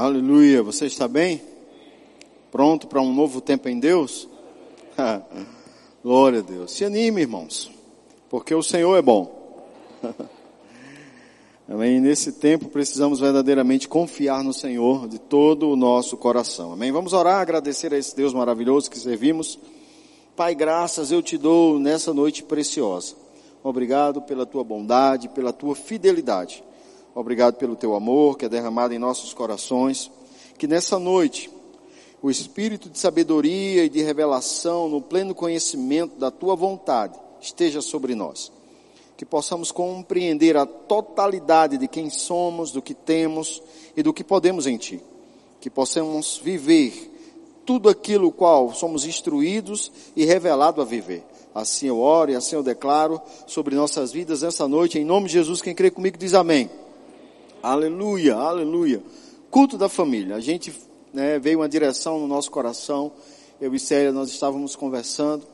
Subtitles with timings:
[0.00, 1.42] Aleluia, você está bem?
[2.50, 4.26] Pronto para um novo tempo em Deus?
[6.02, 6.72] Glória a Deus.
[6.72, 7.70] Se anime, irmãos,
[8.30, 9.62] porque o Senhor é bom.
[11.68, 12.00] Amém.
[12.00, 16.72] Nesse tempo precisamos verdadeiramente confiar no Senhor de todo o nosso coração.
[16.72, 16.90] Amém.
[16.90, 19.58] Vamos orar, agradecer a esse Deus maravilhoso que servimos.
[20.34, 23.16] Pai, graças eu te dou nessa noite preciosa.
[23.62, 26.64] Obrigado pela tua bondade, pela tua fidelidade.
[27.14, 30.10] Obrigado pelo teu amor que é derramado em nossos corações.
[30.56, 31.50] Que nessa noite
[32.22, 38.14] o espírito de sabedoria e de revelação no pleno conhecimento da tua vontade esteja sobre
[38.14, 38.52] nós.
[39.16, 43.62] Que possamos compreender a totalidade de quem somos, do que temos
[43.96, 45.00] e do que podemos em ti.
[45.60, 47.10] Que possamos viver
[47.66, 51.24] tudo aquilo qual somos instruídos e revelado a viver.
[51.54, 55.32] Assim eu oro e assim eu declaro sobre nossas vidas essa noite, em nome de
[55.34, 56.70] Jesus, quem crê comigo diz amém.
[57.62, 59.02] Aleluia, aleluia.
[59.50, 60.34] Culto da família.
[60.34, 60.72] A gente
[61.12, 63.12] né, veio uma direção no nosso coração.
[63.60, 65.46] Eu e Célia, nós estávamos conversando.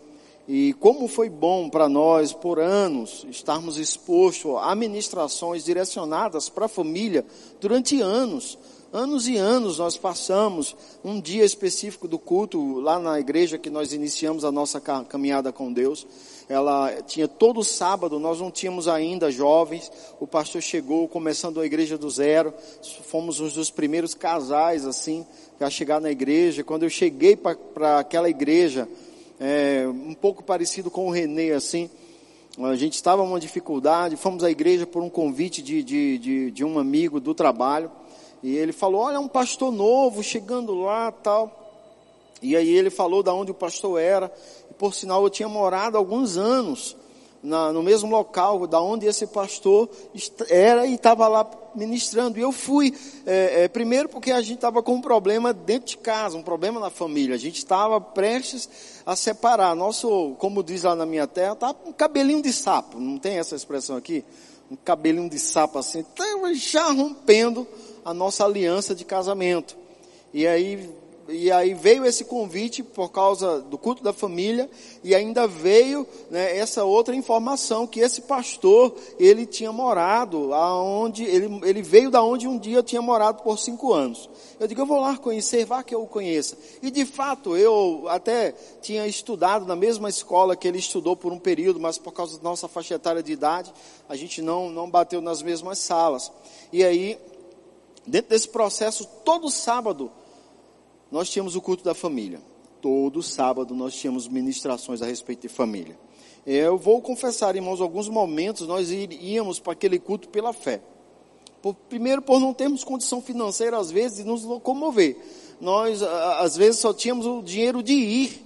[0.46, 6.68] E como foi bom para nós, por anos, estarmos expostos a ministrações direcionadas para a
[6.68, 7.26] família
[7.60, 8.56] durante anos.
[8.92, 13.92] Anos e anos nós passamos um dia específico do culto lá na igreja que nós
[13.92, 16.06] iniciamos a nossa caminhada com Deus
[16.48, 21.98] ela tinha todo sábado, nós não tínhamos ainda jovens, o pastor chegou começando a igreja
[21.98, 22.54] do zero,
[23.04, 25.26] fomos um dos primeiros casais assim,
[25.58, 28.88] a chegar na igreja, quando eu cheguei para aquela igreja,
[29.40, 31.90] é, um pouco parecido com o Renê assim,
[32.58, 36.64] a gente estava numa dificuldade, fomos à igreja por um convite de, de, de, de
[36.64, 37.90] um amigo do trabalho,
[38.42, 41.66] e ele falou, olha, um pastor novo chegando lá, tal,
[42.40, 44.32] e aí ele falou da onde o pastor era,
[44.78, 46.96] por sinal eu tinha morado alguns anos
[47.42, 49.88] na, no mesmo local da onde esse pastor
[50.48, 52.38] era e estava lá ministrando.
[52.38, 52.92] E eu fui,
[53.24, 56.80] é, é, primeiro porque a gente estava com um problema dentro de casa, um problema
[56.80, 57.34] na família.
[57.34, 58.68] A gente estava prestes
[59.04, 59.76] a separar.
[59.76, 63.54] Nosso, como diz lá na minha terra, estava um cabelinho de sapo, não tem essa
[63.54, 64.24] expressão aqui?
[64.70, 66.04] Um cabelinho de sapo assim,
[66.54, 67.66] já rompendo
[68.04, 69.76] a nossa aliança de casamento.
[70.34, 70.90] E aí
[71.28, 74.70] e aí veio esse convite por causa do culto da família
[75.02, 81.60] e ainda veio né, essa outra informação que esse pastor ele tinha morado aonde ele,
[81.64, 84.30] ele veio da onde um dia eu tinha morado por cinco anos.
[84.60, 86.56] Eu digo eu vou lá conhecer, vá que eu o conheça.
[86.80, 91.38] E de fato eu até tinha estudado na mesma escola que ele estudou por um
[91.38, 93.72] período, mas por causa da nossa faixa etária de idade
[94.08, 96.30] a gente não não bateu nas mesmas salas.
[96.72, 97.18] E aí
[98.06, 100.12] dentro desse processo todo sábado
[101.10, 102.40] nós tínhamos o culto da família.
[102.80, 105.98] Todo sábado nós tínhamos ministrações a respeito de família.
[106.46, 110.80] Eu vou confessar, irmãos, alguns momentos nós íamos para aquele culto pela fé.
[111.60, 115.16] Por, primeiro, por não termos condição financeira, às vezes, de nos locomover.
[115.60, 118.44] Nós, às vezes, só tínhamos o dinheiro de ir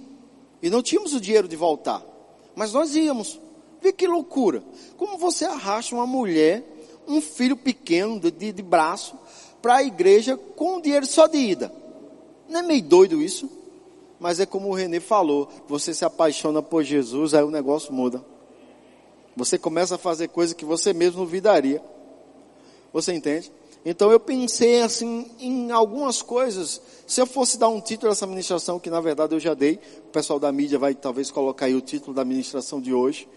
[0.61, 2.03] e não tínhamos o dinheiro de voltar.
[2.55, 3.39] Mas nós íamos.
[3.81, 4.63] Vê que loucura.
[4.97, 6.63] Como você arrasta uma mulher,
[7.07, 9.15] um filho pequeno de, de, de braço,
[9.61, 11.80] para a igreja com o dinheiro só de ida.
[12.51, 13.49] Não é meio doido isso?
[14.19, 18.23] Mas é como o Renê falou, você se apaixona por Jesus, aí o negócio muda.
[19.37, 21.81] Você começa a fazer coisas que você mesmo duvidaria.
[22.91, 23.49] Você entende?
[23.85, 26.81] Então eu pensei assim em algumas coisas.
[27.07, 30.11] Se eu fosse dar um título dessa ministração, que na verdade eu já dei, o
[30.11, 33.29] pessoal da mídia vai talvez colocar aí o título da ministração de hoje.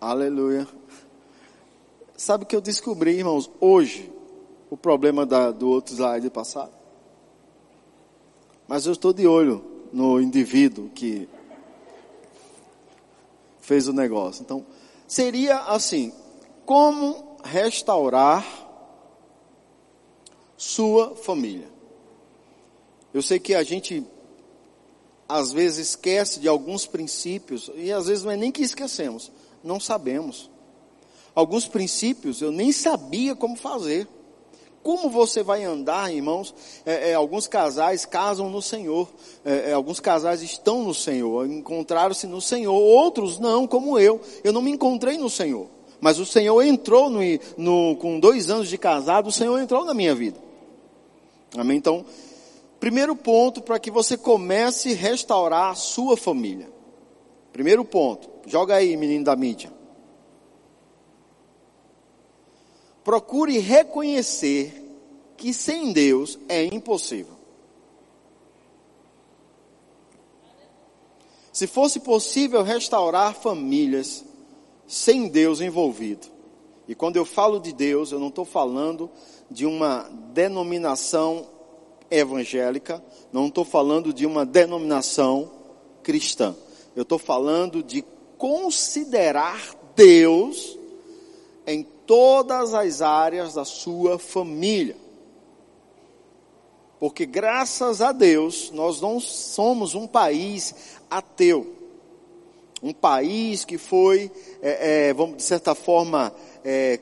[0.00, 0.66] Aleluia.
[2.16, 3.48] Sabe o que eu descobri, irmãos?
[3.60, 4.15] Hoje,
[4.76, 6.72] o problema da, do outro slide passado.
[8.68, 11.26] Mas eu estou de olho no indivíduo que
[13.58, 14.42] fez o negócio.
[14.42, 14.66] Então,
[15.08, 16.12] seria assim:
[16.66, 18.44] como restaurar
[20.58, 21.68] sua família?
[23.14, 24.04] Eu sei que a gente
[25.26, 29.32] às vezes esquece de alguns princípios e às vezes não é nem que esquecemos,
[29.64, 30.50] não sabemos.
[31.34, 34.06] Alguns princípios eu nem sabia como fazer
[34.86, 36.54] como você vai andar, irmãos?
[36.86, 39.08] É, é, alguns casais casam no Senhor,
[39.44, 44.20] é, é alguns casais estão no Senhor, encontraram-se no Senhor, outros não, como eu.
[44.44, 45.66] Eu não me encontrei no Senhor,
[46.00, 47.18] mas o Senhor entrou no,
[47.56, 50.38] no, com dois anos de casado, o Senhor entrou na minha vida.
[51.56, 51.78] Amém?
[51.78, 52.04] Então,
[52.78, 56.70] primeiro ponto para que você comece a restaurar a sua família.
[57.52, 59.75] Primeiro ponto, joga aí, menino da mídia.
[63.06, 64.82] Procure reconhecer
[65.36, 67.34] que sem Deus é impossível.
[71.52, 74.24] Se fosse possível restaurar famílias
[74.88, 76.26] sem Deus envolvido,
[76.88, 79.10] E quando eu falo de Deus, eu não estou falando
[79.50, 81.48] de uma denominação
[82.08, 85.50] evangélica, não estou falando de uma denominação
[86.02, 86.54] cristã.
[86.94, 88.04] Eu estou falando de
[88.38, 90.78] considerar Deus
[91.66, 94.96] em todas as áreas da sua família.
[96.98, 100.74] Porque graças a Deus, nós não somos um país
[101.10, 101.74] ateu.
[102.82, 104.30] Um país que foi,
[104.62, 106.32] é, é, vamos de certa forma,
[106.64, 107.00] é,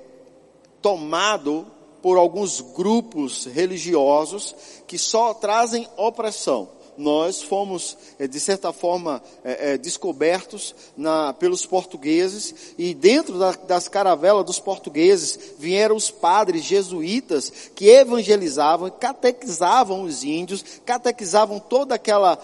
[0.81, 1.67] tomado
[2.03, 4.55] por alguns grupos religiosos
[4.87, 11.67] que só trazem opressão nós fomos, eh, de certa forma, é, é, descobertos na, pelos
[11.67, 20.03] portugueses, e dentro da, das caravelas dos portugueses vieram os padres jesuítas que evangelizavam, catequizavam
[20.03, 22.39] os índios, catequizavam toda aquela,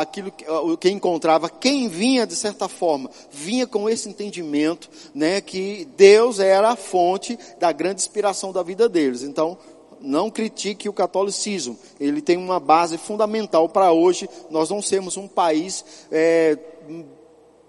[0.00, 0.44] aquilo que,
[0.80, 1.48] que encontrava.
[1.48, 7.38] Quem vinha, de certa forma, vinha com esse entendimento, né, que Deus era a fonte
[7.58, 9.22] da grande inspiração da vida deles.
[9.22, 9.58] Então,
[10.00, 11.78] não critique o catolicismo.
[11.98, 16.58] Ele tem uma base fundamental para hoje nós não sermos um país é,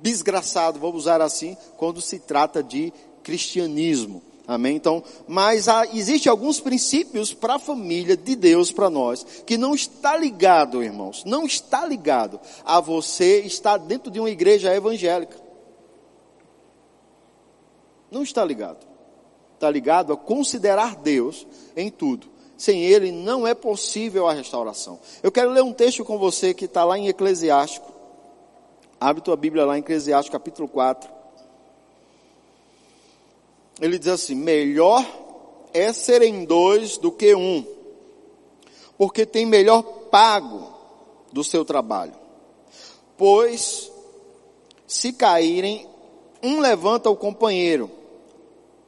[0.02, 2.94] desgraçado, vou usar assim, quando se trata de
[3.24, 4.22] cristianismo.
[4.48, 4.76] Amém?
[4.76, 9.76] Então, mas há, existe alguns princípios para a família de Deus para nós, que não
[9.76, 15.38] está ligado, irmãos, não está ligado a você estar dentro de uma igreja evangélica.
[18.10, 18.90] Não está ligado
[19.60, 21.46] está ligado a considerar Deus
[21.76, 22.28] em tudo.
[22.58, 25.00] Sem Ele não é possível a restauração.
[25.22, 27.92] Eu quero ler um texto com você que está lá em Eclesiástico.
[29.00, 31.10] Abre tua Bíblia lá em Eclesiástico capítulo 4.
[33.82, 35.06] Ele diz assim: Melhor
[35.74, 37.66] é serem dois do que um,
[38.98, 40.74] porque tem melhor pago
[41.32, 42.16] do seu trabalho.
[43.18, 43.92] Pois,
[44.88, 45.88] se caírem,
[46.42, 47.99] um levanta o companheiro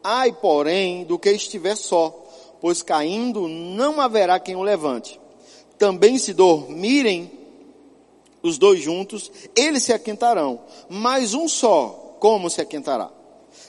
[0.03, 2.09] Ai, porém, do que estiver só,
[2.59, 5.19] pois caindo não haverá quem o levante.
[5.77, 7.31] Também se dormirem
[8.41, 10.59] os dois juntos, eles se aquentarão,
[10.89, 13.11] mas um só, como se aquentará?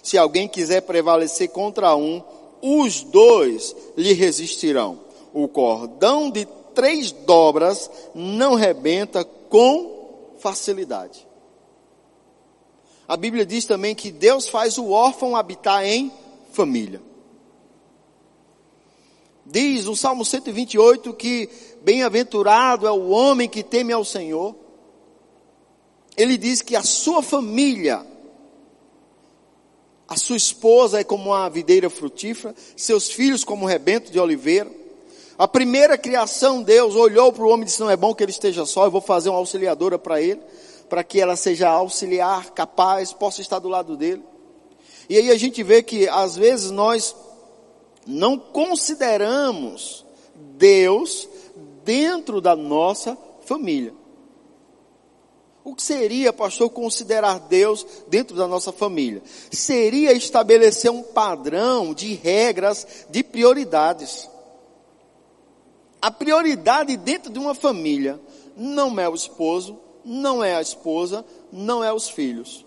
[0.02, 2.22] Se alguém quiser prevalecer contra um,
[2.60, 5.00] os dois lhe resistirão.
[5.34, 11.26] O cordão de três dobras não rebenta com facilidade.
[13.06, 16.10] A Bíblia diz também que Deus faz o órfão habitar em
[16.52, 17.00] família.
[19.44, 21.48] Diz o Salmo 128 que
[21.82, 24.54] bem-aventurado é o homem que teme ao Senhor.
[26.16, 28.06] Ele diz que a sua família,
[30.06, 34.70] a sua esposa é como uma videira frutífera, seus filhos como um rebento de oliveira.
[35.36, 38.30] A primeira criação, Deus olhou para o homem e disse: Não é bom que ele
[38.30, 40.40] esteja só, eu vou fazer uma auxiliadora para ele,
[40.88, 44.22] para que ela seja auxiliar, capaz, possa estar do lado dele.
[45.08, 47.14] E aí a gente vê que às vezes nós
[48.06, 50.04] não consideramos
[50.56, 51.28] Deus
[51.84, 53.94] dentro da nossa família.
[55.64, 59.22] O que seria, pastor, considerar Deus dentro da nossa família?
[59.50, 64.28] Seria estabelecer um padrão de regras, de prioridades.
[66.00, 68.20] A prioridade dentro de uma família
[68.56, 72.66] não é o esposo, não é a esposa, não é os filhos.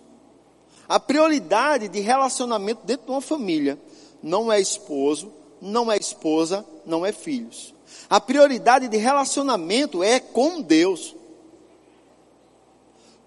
[0.88, 3.80] A prioridade de relacionamento dentro de uma família
[4.22, 7.74] não é esposo, não é esposa, não é filhos.
[8.10, 11.16] A prioridade de relacionamento é com Deus.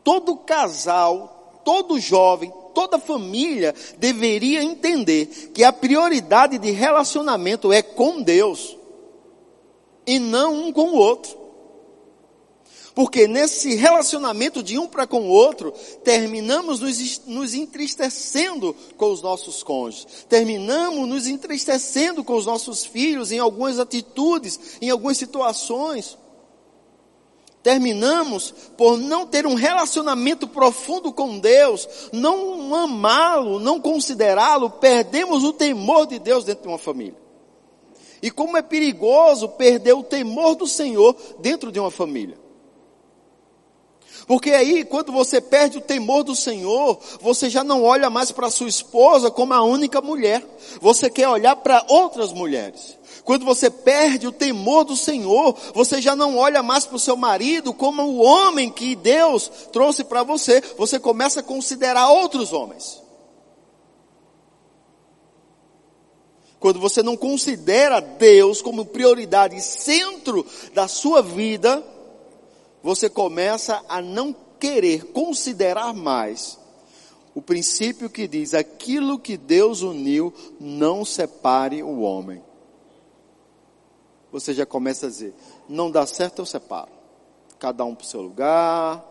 [0.04, 8.22] Todo casal, todo jovem, toda família deveria entender que a prioridade de relacionamento é com
[8.22, 8.76] Deus
[10.06, 11.37] e não um com o outro.
[12.98, 19.22] Porque nesse relacionamento de um para com o outro, terminamos nos, nos entristecendo com os
[19.22, 20.26] nossos cônjuges.
[20.28, 26.18] Terminamos nos entristecendo com os nossos filhos em algumas atitudes, em algumas situações.
[27.62, 35.52] Terminamos por não ter um relacionamento profundo com Deus, não amá-lo, não considerá-lo, perdemos o
[35.52, 37.16] temor de Deus dentro de uma família.
[38.20, 42.47] E como é perigoso perder o temor do Senhor dentro de uma família.
[44.28, 48.50] Porque aí, quando você perde o temor do Senhor, você já não olha mais para
[48.50, 50.44] sua esposa como a única mulher.
[50.82, 52.98] Você quer olhar para outras mulheres.
[53.24, 57.16] Quando você perde o temor do Senhor, você já não olha mais para o seu
[57.16, 60.62] marido como o homem que Deus trouxe para você.
[60.76, 63.02] Você começa a considerar outros homens.
[66.60, 70.44] Quando você não considera Deus como prioridade, centro
[70.74, 71.82] da sua vida,
[72.82, 76.58] você começa a não querer considerar mais
[77.38, 82.42] o princípio que diz: aquilo que Deus uniu, não separe o homem.
[84.32, 85.34] Você já começa a dizer:
[85.68, 86.90] não dá certo, eu separo.
[87.58, 89.04] Cada um para o seu lugar,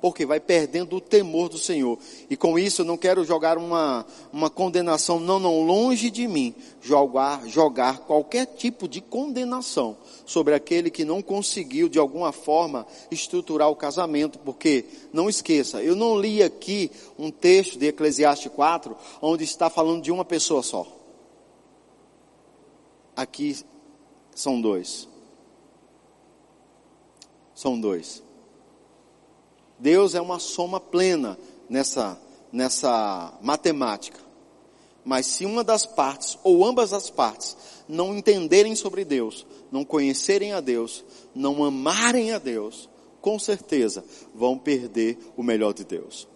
[0.00, 1.98] porque vai perdendo o temor do Senhor.
[2.28, 6.54] E com isso eu não quero jogar uma, uma condenação, não, não, longe de mim,
[6.80, 9.96] jogar, jogar qualquer tipo de condenação
[10.28, 15.96] sobre aquele que não conseguiu de alguma forma estruturar o casamento, porque não esqueça, eu
[15.96, 20.86] não li aqui um texto de Eclesiastes 4, onde está falando de uma pessoa só.
[23.16, 23.56] Aqui
[24.34, 25.08] são dois.
[27.54, 28.22] São dois.
[29.78, 31.38] Deus é uma soma plena
[31.70, 32.20] nessa,
[32.52, 34.20] nessa matemática.
[35.02, 37.56] Mas se uma das partes, ou ambas as partes,
[37.88, 42.88] não entenderem sobre Deus, não conhecerem a Deus, não amarem a Deus,
[43.20, 46.28] com certeza vão perder o melhor de Deus.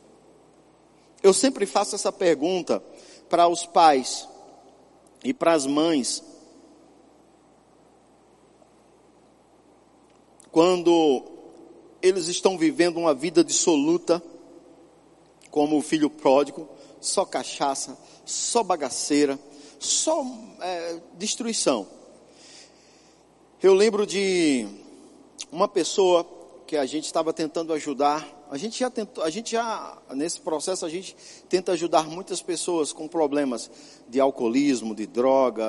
[1.22, 2.82] Eu sempre faço essa pergunta
[3.28, 4.28] para os pais
[5.24, 6.22] e para as mães.
[10.50, 11.24] Quando
[12.02, 14.22] eles estão vivendo uma vida dissoluta,
[15.50, 16.68] como o filho pródigo,
[17.00, 19.38] só cachaça, só bagaceira,
[19.78, 20.24] só
[20.60, 21.86] é, destruição.
[23.62, 24.66] Eu lembro de
[25.52, 26.26] uma pessoa
[26.66, 28.26] que a gente estava tentando ajudar.
[28.50, 31.14] A gente já tentou, a gente já nesse processo a gente
[31.48, 33.70] tenta ajudar muitas pessoas com problemas
[34.08, 35.64] de alcoolismo, de droga,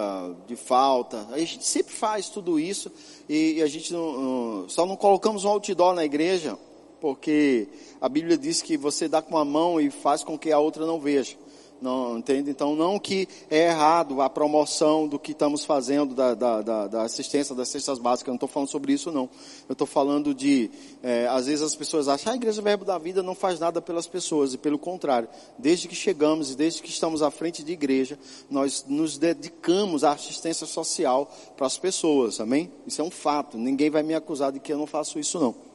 [0.48, 1.28] de falta.
[1.32, 2.92] A gente sempre faz tudo isso
[3.30, 6.58] e, e a gente não, só não colocamos um outdoor na igreja
[7.00, 7.68] porque
[8.02, 10.84] a Bíblia diz que você dá com a mão e faz com que a outra
[10.88, 11.36] não veja.
[11.84, 12.50] Não, entende?
[12.50, 17.02] Então, não que é errado a promoção do que estamos fazendo da, da, da, da
[17.02, 19.30] assistência das cestas básicas, eu não estou falando sobre isso não.
[19.68, 20.72] Eu estou falando de,
[21.04, 23.82] é, às vezes as pessoas acham, ah, a Igreja Verbo da Vida não faz nada
[23.82, 27.74] pelas pessoas, e pelo contrário, desde que chegamos e desde que estamos à frente de
[27.74, 28.18] igreja,
[28.50, 32.72] nós nos dedicamos à assistência social para as pessoas, amém?
[32.88, 35.73] Isso é um fato, ninguém vai me acusar de que eu não faço isso não.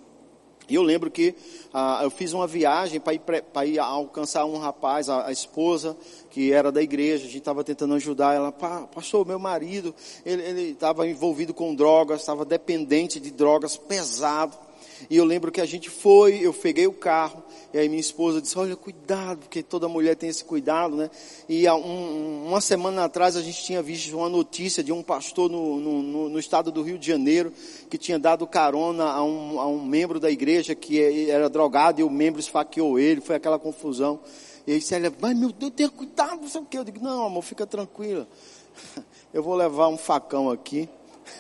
[0.68, 1.34] E eu lembro que
[1.72, 3.22] ah, eu fiz uma viagem para ir,
[3.66, 5.96] ir, alcançar um rapaz, a, a, esposa,
[6.30, 8.52] que era da igreja, a gente estava tentando ajudar ela.
[8.52, 9.94] Pastor, meu marido,
[10.26, 14.67] ele estava envolvido com drogas, estava dependente de drogas, pesado.
[15.08, 18.40] E eu lembro que a gente foi, eu peguei o carro, e aí minha esposa
[18.40, 21.10] disse, olha, cuidado, porque toda mulher tem esse cuidado, né?
[21.48, 25.50] E há um, uma semana atrás a gente tinha visto uma notícia de um pastor
[25.50, 27.52] no, no, no, estado do Rio de Janeiro,
[27.88, 32.00] que tinha dado carona a um, a um membro da igreja que é, era drogado
[32.00, 34.20] e o membro esfaqueou ele, foi aquela confusão.
[34.66, 36.76] E aí Célia, mas meu Deus, tenha cuidado, não sei o que.
[36.76, 38.28] Eu digo, não amor, fica tranquila.
[39.32, 40.88] Eu vou levar um facão aqui.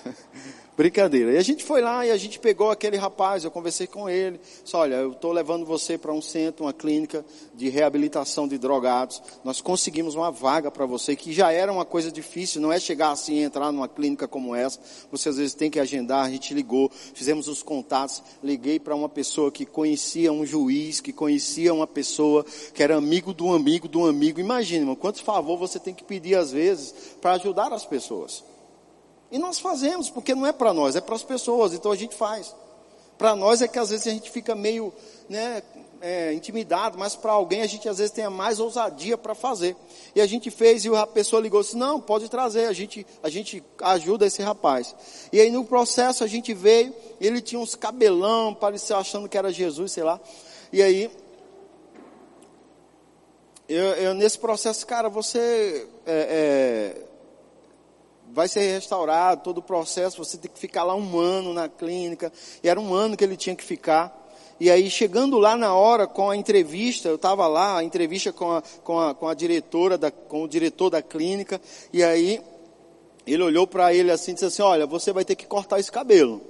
[0.78, 1.32] Brincadeira.
[1.32, 4.38] E a gente foi lá e a gente pegou aquele rapaz, eu conversei com ele.
[4.62, 9.20] Disse, olha, eu estou levando você para um centro, uma clínica de reabilitação de drogados.
[9.42, 13.10] Nós conseguimos uma vaga para você, que já era uma coisa difícil, não é chegar
[13.10, 14.78] assim e entrar numa clínica como essa.
[15.10, 19.08] Você às vezes tem que agendar, a gente ligou, fizemos os contatos, liguei para uma
[19.08, 24.06] pessoa que conhecia um juiz, que conhecia uma pessoa que era amigo do amigo do
[24.06, 24.38] amigo.
[24.38, 28.44] Imagina, irmão, quantos favor você tem que pedir às vezes para ajudar as pessoas.
[29.30, 32.14] E nós fazemos, porque não é para nós, é para as pessoas, então a gente
[32.14, 32.54] faz.
[33.18, 34.92] Para nós é que às vezes a gente fica meio
[35.28, 35.62] né,
[36.00, 39.76] é, intimidado, mas para alguém a gente às vezes tem mais ousadia para fazer.
[40.14, 43.28] E a gente fez e a pessoa ligou disse, não, pode trazer, a gente, a
[43.28, 44.94] gente ajuda esse rapaz.
[45.32, 49.52] E aí no processo a gente veio, ele tinha uns cabelão, parecia achando que era
[49.52, 50.20] Jesus, sei lá.
[50.72, 51.10] E aí,
[53.68, 57.07] eu, eu nesse processo, cara, você é, é,
[58.38, 62.32] vai ser restaurado, todo o processo, você tem que ficar lá um ano na clínica,
[62.62, 64.16] e era um ano que ele tinha que ficar.
[64.60, 68.52] E aí, chegando lá na hora, com a entrevista, eu estava lá, a entrevista com
[68.52, 71.60] a, com a, com a diretora, da, com o diretor da clínica,
[71.92, 72.40] e aí,
[73.26, 75.90] ele olhou para ele assim e disse assim, olha, você vai ter que cortar esse
[75.90, 76.40] cabelo.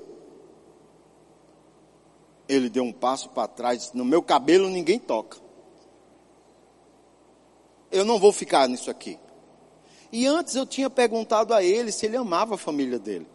[2.46, 5.38] Ele deu um passo para trás, no meu cabelo ninguém toca.
[7.90, 9.18] Eu não vou ficar nisso aqui.
[10.12, 13.26] E antes eu tinha perguntado a ele se ele amava a família dele.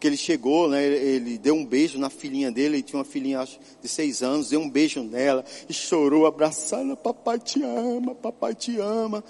[0.00, 3.40] Que ele chegou, né, ele deu um beijo na filhinha dele, ele tinha uma filhinha
[3.40, 8.54] acho, de seis anos, deu um beijo nela e chorou, abraçando, papai te ama, papai
[8.54, 9.22] te ama.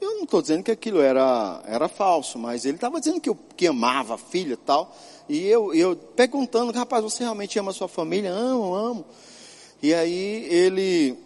[0.00, 3.36] Eu não estou dizendo que aquilo era, era falso, mas ele estava dizendo que, eu,
[3.56, 4.96] que amava a filha e tal.
[5.28, 8.32] E eu, eu perguntando, rapaz, você realmente ama a sua família?
[8.32, 9.04] Amo, amo.
[9.82, 11.18] E aí ele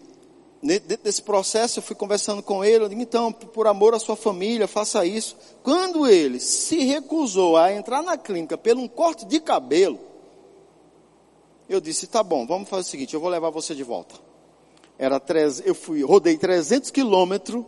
[0.65, 4.15] dentro desse processo, eu fui conversando com ele, eu digo, então, por amor à sua
[4.15, 5.37] família, faça isso.
[5.61, 9.99] Quando ele se recusou a entrar na clínica pelo um corte de cabelo,
[11.69, 14.15] eu disse, tá bom, vamos fazer o seguinte, eu vou levar você de volta.
[14.97, 17.63] Era treze, eu fui, rodei 300 quilômetros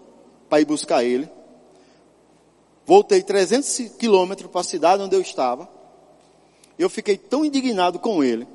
[0.50, 1.30] para ir buscar ele.
[2.86, 5.70] Voltei 300 quilômetros para a cidade onde eu estava.
[6.80, 8.48] Eu fiquei tão indignado com ele,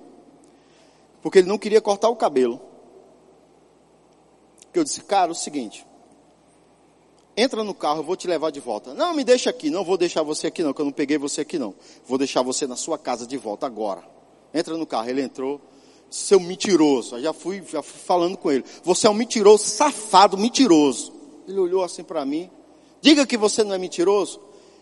[1.23, 2.72] porque ele não queria cortar o cabelo.
[4.73, 5.87] Que eu disse, cara, é o seguinte,
[7.37, 8.95] entra no carro, eu vou te levar de volta.
[8.95, 11.43] Não, me deixa aqui, não vou deixar você aqui não, que eu não peguei você
[11.43, 11.75] aqui não.
[12.07, 14.03] Vou deixar você na sua casa de volta agora.
[14.53, 15.61] Entra no carro, ele entrou,
[16.11, 17.17] seu mentiroso.
[17.17, 18.65] Eu já fui, já fui falando com ele.
[18.85, 21.13] Você é um mentiroso, safado, mentiroso.
[21.49, 22.51] Ele olhou assim para mim.
[23.01, 24.41] Diga que você não é mentiroso.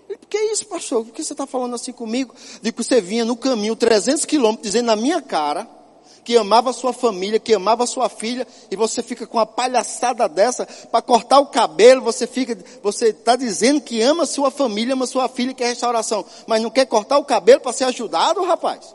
[0.09, 1.05] Ele, que isso, pastor?
[1.05, 2.35] Por que você está falando assim comigo?
[2.61, 5.80] Digo que você vinha no caminho 300 quilômetros dizendo na minha cara
[6.25, 10.67] que amava sua família, que amava sua filha, e você fica com uma palhaçada dessa
[10.91, 15.29] para cortar o cabelo, você fica, você está dizendo que ama sua família, ama sua
[15.29, 18.95] filha, quer restauração, mas não quer cortar o cabelo para ser ajudado, rapaz?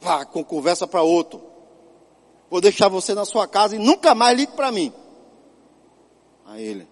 [0.00, 1.42] Vá com conversa para outro.
[2.50, 4.92] Vou deixar você na sua casa e nunca mais ligue para mim.
[6.46, 6.88] Aí ele,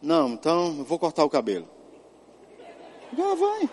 [0.00, 1.68] não, então eu vou cortar o cabelo.
[3.16, 3.68] Já vai.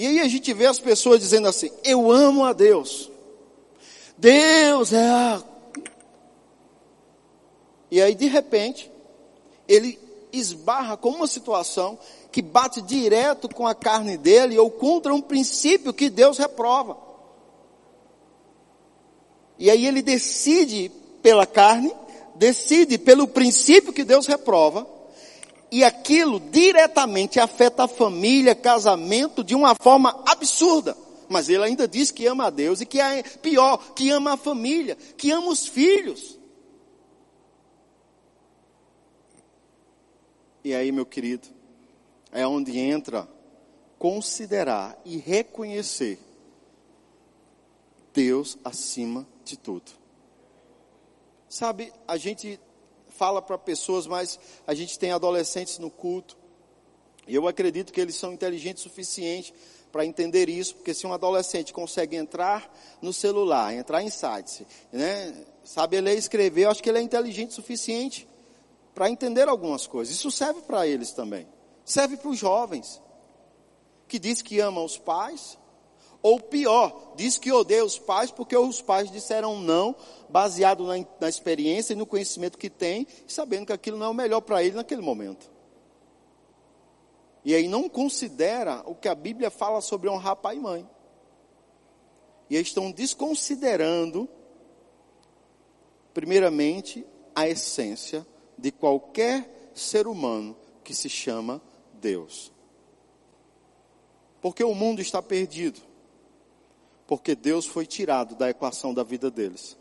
[0.00, 3.10] E aí a gente vê as pessoas dizendo assim: Eu amo a Deus.
[4.16, 5.42] Deus é a.
[7.90, 8.90] E aí de repente,
[9.68, 9.98] ele
[10.32, 11.98] esbarra com uma situação
[12.32, 16.96] que bate direto com a carne dele ou contra um princípio que Deus reprova.
[19.58, 20.90] E aí ele decide
[21.20, 21.94] pela carne,
[22.36, 24.86] decide pelo princípio que Deus reprova,
[25.70, 30.96] e aquilo diretamente afeta a família, casamento, de uma forma absurda.
[31.28, 34.36] Mas ele ainda diz que ama a Deus e que é pior, que ama a
[34.36, 36.38] família, que ama os filhos.
[40.64, 41.48] E aí, meu querido,
[42.32, 43.28] é onde entra
[43.98, 46.18] considerar e reconhecer
[48.12, 49.92] Deus acima de tudo.
[51.48, 52.58] Sabe, a gente
[53.20, 56.38] fala para pessoas, mas a gente tem adolescentes no culto.
[57.28, 59.52] E eu acredito que eles são inteligentes o suficiente
[59.92, 65.36] para entender isso, porque se um adolescente consegue entrar no celular, entrar em sites, né,
[65.62, 68.26] sabe ler e escrever, eu acho que ele é inteligente o suficiente
[68.94, 70.14] para entender algumas coisas.
[70.14, 71.46] Isso serve para eles também.
[71.84, 73.02] Serve para os jovens,
[74.08, 75.58] que diz que ama os pais,
[76.22, 79.96] ou pior, diz que odeia os pais porque os pais disseram não,
[80.28, 84.14] baseado na, na experiência e no conhecimento que tem, sabendo que aquilo não é o
[84.14, 85.50] melhor para ele naquele momento.
[87.44, 90.88] E aí não considera o que a Bíblia fala sobre honrar pai e mãe.
[92.50, 94.28] E eles estão desconsiderando,
[96.12, 98.26] primeiramente, a essência
[98.58, 100.54] de qualquer ser humano
[100.84, 101.62] que se chama
[101.94, 102.52] Deus.
[104.42, 105.89] Porque o mundo está perdido.
[107.10, 109.76] Porque Deus foi tirado da equação da vida deles.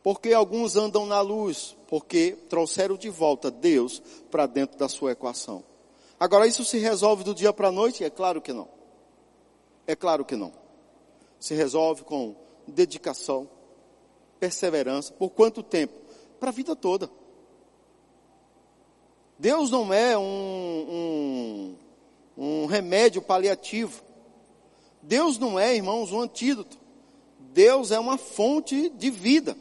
[0.00, 4.00] Porque alguns andam na luz, porque trouxeram de volta Deus
[4.30, 5.64] para dentro da sua equação.
[6.20, 8.04] Agora, isso se resolve do dia para a noite?
[8.04, 8.68] É claro que não.
[9.88, 10.52] É claro que não.
[11.40, 12.36] Se resolve com
[12.68, 13.50] dedicação,
[14.38, 15.14] perseverança.
[15.14, 15.94] Por quanto tempo?
[16.38, 17.10] Para a vida toda.
[19.36, 21.76] Deus não é um,
[22.38, 24.05] um, um remédio paliativo.
[25.06, 26.76] Deus não é, irmãos, um antídoto.
[27.38, 29.56] Deus é uma fonte de vida.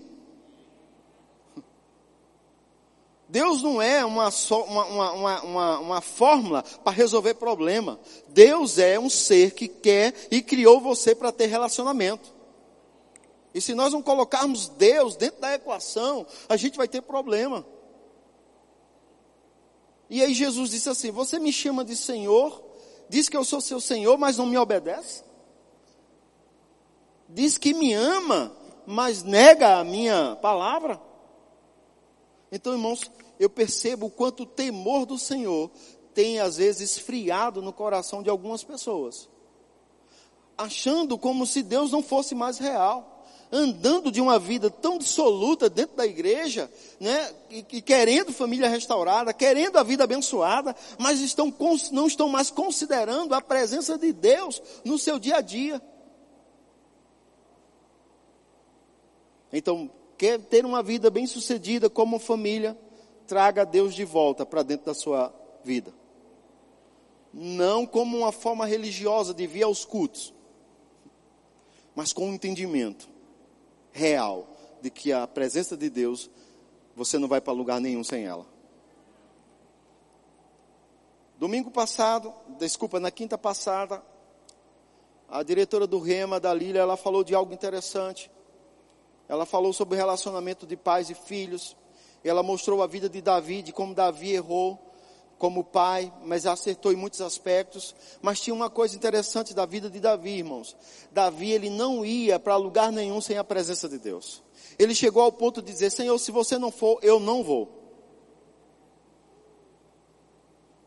[3.29, 7.99] Deus não é uma, uma, uma, uma, uma fórmula para resolver problema.
[8.29, 12.33] Deus é um ser que quer e criou você para ter relacionamento.
[13.53, 17.65] E se nós não colocarmos Deus dentro da equação, a gente vai ter problema.
[20.09, 22.63] E aí Jesus disse assim: Você me chama de Senhor,
[23.07, 25.23] diz que eu sou seu Senhor, mas não me obedece?
[27.27, 28.51] Diz que me ama,
[28.85, 31.01] mas nega a minha palavra?
[32.51, 33.09] Então, irmãos,
[33.39, 35.71] eu percebo o quanto o temor do Senhor
[36.13, 39.27] tem às vezes esfriado no coração de algumas pessoas,
[40.57, 43.15] achando como se Deus não fosse mais real
[43.51, 49.33] andando de uma vida tão dissoluta dentro da igreja, né, e, e, querendo família restaurada,
[49.33, 51.53] querendo a vida abençoada, mas estão,
[51.91, 55.81] não estão mais considerando a presença de Deus no seu dia a dia.
[59.51, 62.77] Então, quer ter uma vida bem sucedida como família,
[63.27, 65.93] traga Deus de volta para dentro da sua vida.
[67.33, 70.33] Não como uma forma religiosa de vir aos cultos,
[71.93, 73.09] mas com um entendimento
[73.91, 74.47] real
[74.81, 76.29] de que a presença de Deus,
[76.95, 78.45] você não vai para lugar nenhum sem ela.
[81.37, 84.01] Domingo passado, desculpa, na quinta passada,
[85.27, 88.31] a diretora do Rema, da Lília, ela falou de algo interessante.
[89.27, 91.75] Ela falou sobre o relacionamento de pais e filhos.
[92.23, 94.79] Ela mostrou a vida de Davi, de como Davi errou
[95.37, 97.95] como pai, mas acertou em muitos aspectos.
[98.21, 100.75] Mas tinha uma coisa interessante da vida de Davi, irmãos.
[101.11, 104.43] Davi, ele não ia para lugar nenhum sem a presença de Deus.
[104.77, 107.83] Ele chegou ao ponto de dizer: Senhor, se você não for, eu não vou.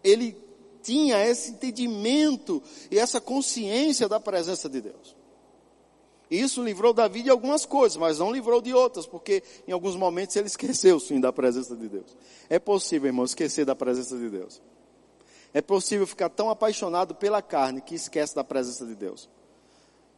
[0.02, 0.36] Ele
[0.82, 5.17] tinha esse entendimento e essa consciência da presença de Deus.
[6.30, 10.36] Isso livrou Davi de algumas coisas, mas não livrou de outras, porque em alguns momentos
[10.36, 12.16] ele esqueceu sim da presença de Deus.
[12.50, 14.60] É possível, irmão, esquecer da presença de Deus.
[15.54, 19.28] É possível ficar tão apaixonado pela carne que esquece da presença de Deus.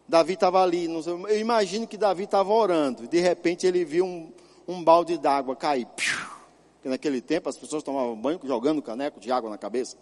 [0.09, 4.33] Davi estava ali, eu imagino que Davi estava orando, e de repente ele viu um,
[4.67, 5.87] um balde d'água cair.
[5.87, 9.97] Porque naquele tempo as pessoas tomavam banho jogando caneco de água na cabeça.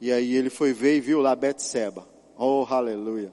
[0.00, 2.06] E aí ele foi ver e viu lá Betseba.
[2.36, 3.32] Oh, aleluia.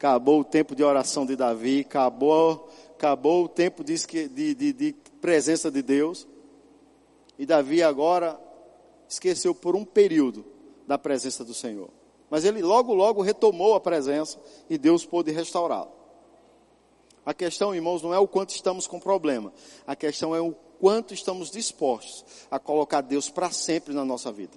[0.00, 3.94] Acabou o tempo de oração de Davi, acabou, acabou o tempo de,
[4.30, 6.26] de, de, de presença de Deus.
[7.38, 8.40] E Davi agora
[9.06, 10.42] esqueceu por um período
[10.86, 11.90] da presença do Senhor.
[12.30, 14.38] Mas ele logo, logo retomou a presença
[14.70, 15.92] e Deus pôde restaurá-lo.
[17.26, 19.52] A questão, irmãos, não é o quanto estamos com problema.
[19.86, 24.56] A questão é o quanto estamos dispostos a colocar Deus para sempre na nossa vida.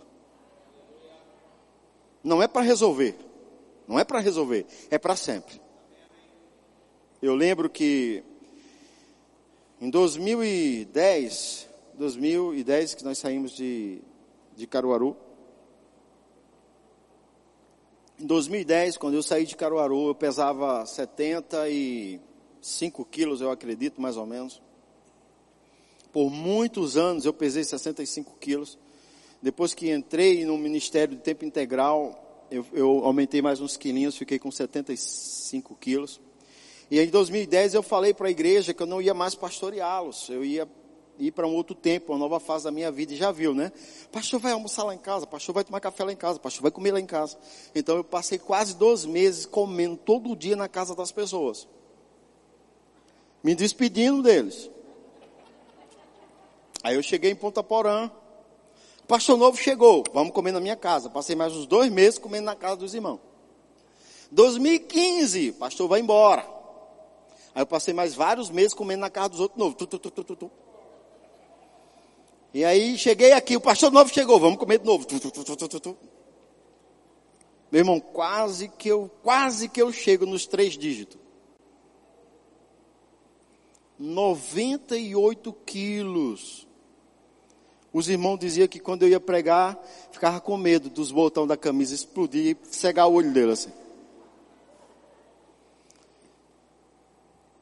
[2.23, 3.32] Não é para resolver.
[3.93, 5.61] Não é para resolver, é para sempre.
[7.21, 8.23] Eu lembro que
[9.79, 14.01] em 2010, 2010 que nós saímos de,
[14.55, 15.15] de Caruaru,
[18.19, 24.25] em 2010, quando eu saí de Caruaru, eu pesava 75 quilos, eu acredito, mais ou
[24.25, 24.59] menos.
[26.11, 28.75] Por muitos anos eu pesei 65 quilos.
[29.39, 32.22] Depois que entrei no ministério de tempo integral,
[32.53, 36.21] eu, eu aumentei mais uns quilinhos, fiquei com 75 quilos.
[36.91, 40.45] E em 2010 eu falei para a igreja que eu não ia mais pastoreá-los, eu
[40.45, 40.69] ia
[41.17, 43.71] ir para um outro tempo, uma nova fase da minha vida, e já viu, né?
[44.11, 46.69] Pastor vai almoçar lá em casa, pastor vai tomar café lá em casa, pastor vai
[46.69, 47.39] comer lá em casa.
[47.73, 51.67] Então eu passei quase 12 meses comendo todo dia na casa das pessoas.
[53.43, 54.69] Me despedindo deles.
[56.83, 58.11] Aí eu cheguei em Ponta Porã,
[59.07, 61.09] Pastor novo chegou, vamos comer na minha casa.
[61.09, 63.19] Passei mais uns dois meses comendo na casa dos irmãos.
[64.31, 66.41] 2015, pastor vai embora.
[67.53, 69.75] Aí eu passei mais vários meses comendo na casa dos outros novos.
[69.75, 70.51] Tu, tu, tu,
[72.53, 75.07] e aí cheguei aqui, o pastor novo chegou, vamos comer de novo.
[77.71, 81.17] Meu irmão, quase que eu, quase que eu chego nos três dígitos.
[83.97, 86.67] 98 quilos.
[87.93, 89.79] Os irmãos diziam que quando eu ia pregar,
[90.11, 93.71] ficava com medo dos botões da camisa explodir e cegar o olho dele assim.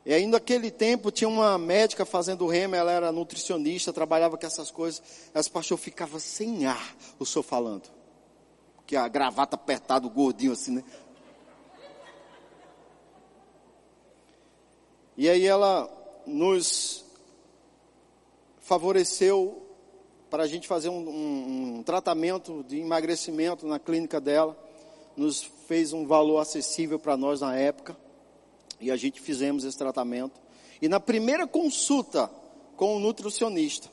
[0.05, 4.71] E aí naquele tempo tinha uma médica fazendo rema, ela era nutricionista, trabalhava com essas
[4.71, 5.03] coisas.
[5.33, 7.89] As pastor ficava sem ar, o senhor falando.
[8.87, 10.83] Que a gravata apertada, o gordinho assim, né?
[15.17, 15.89] E aí ela
[16.25, 17.03] nos
[18.61, 19.70] favoreceu
[20.31, 24.57] para a gente fazer um, um, um, tratamento de emagrecimento na clínica dela.
[25.15, 27.97] Nos fez um valor acessível para nós na época.
[28.79, 30.39] E a gente fizemos esse tratamento.
[30.81, 32.31] E na primeira consulta
[32.77, 33.89] com o nutricionista,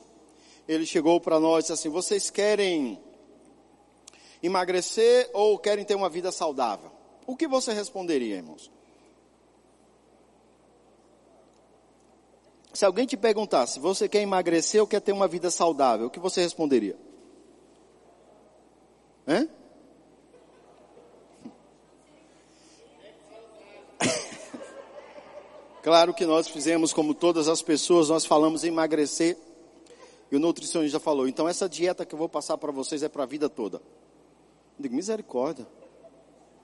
[0.65, 2.97] ele chegou para nós e disse assim: Vocês querem
[4.41, 6.89] emagrecer ou querem ter uma vida saudável?
[7.27, 8.71] O que você responderia, irmãos?
[12.73, 16.19] Se alguém te perguntasse, você quer emagrecer ou quer ter uma vida saudável, o que
[16.19, 16.95] você responderia?
[19.27, 19.47] Hã?
[25.81, 29.37] claro que nós fizemos como todas as pessoas, nós falamos em emagrecer.
[30.31, 33.23] E o nutricionista falou, então essa dieta que eu vou passar para vocês é para
[33.23, 33.77] a vida toda.
[33.77, 35.65] Eu digo, misericórdia.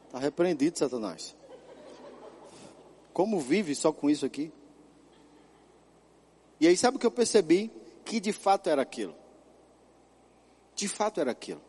[0.05, 1.35] Está repreendido, Satanás.
[3.11, 4.51] Como vive só com isso aqui?
[6.59, 7.71] E aí sabe o que eu percebi?
[8.03, 9.15] Que de fato era aquilo.
[10.75, 11.61] De fato era aquilo.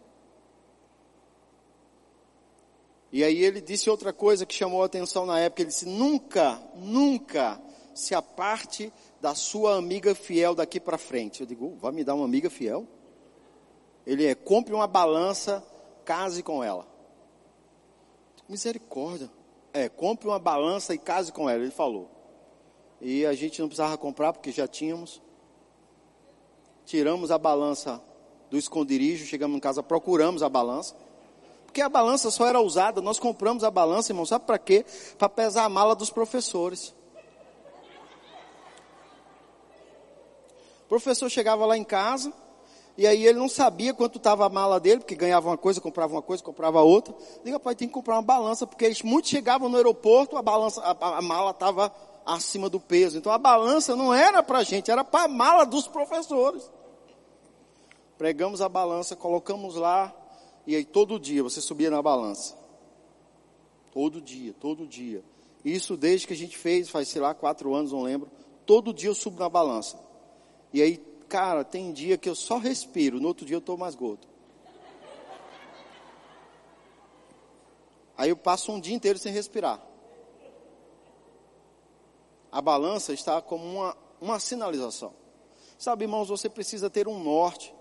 [3.13, 5.63] E aí ele disse outra coisa que chamou a atenção na época.
[5.63, 7.61] Ele disse: nunca, nunca
[7.95, 11.41] se aparte da sua amiga fiel daqui para frente.
[11.41, 12.87] Eu digo: vai me dar uma amiga fiel?
[14.07, 15.65] Ele é: compre uma balança,
[16.05, 16.87] case com ela.
[18.49, 19.31] Misericórdia.
[19.73, 21.63] É, compre uma balança e case com ela.
[21.63, 22.16] Ele falou.
[23.01, 25.21] E a gente não precisava comprar porque já tínhamos.
[26.85, 28.01] Tiramos a balança
[28.51, 30.95] do esconderijo, chegamos em casa, procuramos a balança.
[31.67, 34.85] porque a balança só era usada, nós compramos a balança, irmão, sabe para quê?
[35.19, 36.95] Para pesar a mala dos professores.
[40.85, 42.33] O professor chegava lá em casa,
[42.97, 46.15] e aí ele não sabia quanto estava a mala dele, porque ganhava uma coisa, comprava
[46.15, 47.13] uma coisa, comprava outra.
[47.45, 50.81] Diga, pai, tem que comprar uma balança, porque eles, muitos chegavam no aeroporto, a balança,
[50.81, 51.93] a, a mala estava
[52.27, 53.17] acima do peso.
[53.17, 56.71] Então a balança não era para a gente, era para a mala dos professores.
[58.19, 60.15] Pregamos a balança, colocamos lá,
[60.67, 62.57] e aí todo dia você subia na balança.
[63.93, 65.23] Todo dia, todo dia.
[65.65, 68.29] Isso desde que a gente fez, faz sei lá, quatro anos, não lembro.
[68.67, 69.99] Todo dia eu subo na balança.
[70.73, 73.95] E aí Cara, tem dia que eu só respiro, no outro dia eu estou mais
[73.95, 74.27] gordo.
[78.17, 79.83] Aí eu passo um dia inteiro sem respirar.
[82.51, 85.13] A balança está como uma, uma sinalização.
[85.79, 87.75] Sabe, irmãos, você precisa ter um norte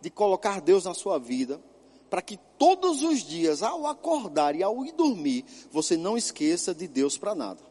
[0.00, 1.60] de colocar Deus na sua vida,
[2.08, 6.88] para que todos os dias, ao acordar e ao ir dormir, você não esqueça de
[6.88, 7.62] Deus para nada.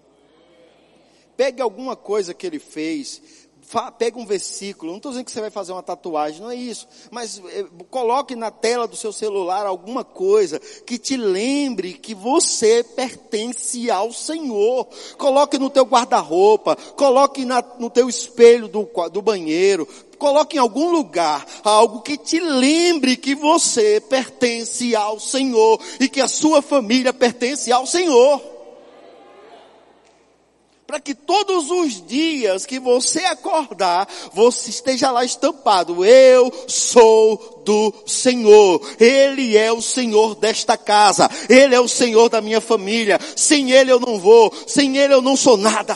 [1.36, 3.38] Pegue alguma coisa que ele fez,
[3.97, 6.88] pega um versículo, não estou dizendo que você vai fazer uma tatuagem, não é isso,
[7.12, 12.84] mas é, coloque na tela do seu celular alguma coisa que te lembre que você
[12.84, 14.88] pertence ao Senhor.
[15.17, 20.91] Coloque no teu guarda-roupa, coloque na, no teu espelho do, do banheiro, coloque em algum
[20.91, 27.13] lugar algo que te lembre que você pertence ao Senhor e que a sua família
[27.13, 28.58] pertence ao Senhor
[30.89, 37.93] para que todos os dias que você acordar, você esteja lá estampado, eu sou do
[38.08, 43.71] Senhor, Ele é o Senhor desta casa, Ele é o Senhor da minha família, sem
[43.71, 45.95] Ele eu não vou, sem Ele eu não sou nada.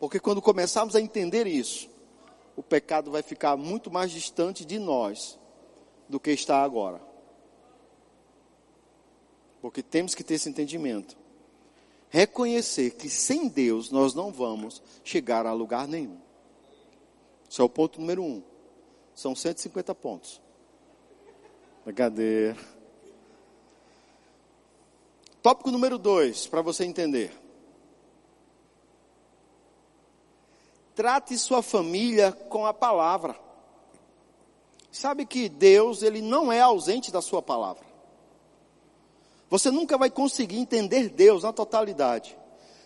[0.00, 1.88] Porque quando começarmos a entender isso,
[2.56, 5.38] o pecado vai ficar muito mais distante de nós
[6.08, 7.00] do que está agora.
[9.62, 11.19] Porque temos que ter esse entendimento
[12.10, 16.18] reconhecer que sem Deus nós não vamos chegar a lugar nenhum.
[17.48, 18.42] Esse é o ponto número um.
[19.14, 20.40] São 150 pontos.
[21.84, 22.56] Brincadeira.
[25.42, 27.32] Tópico número dois, para você entender.
[30.94, 33.38] Trate sua família com a palavra.
[34.92, 37.89] Sabe que Deus, ele não é ausente da sua palavra.
[39.50, 42.38] Você nunca vai conseguir entender Deus na totalidade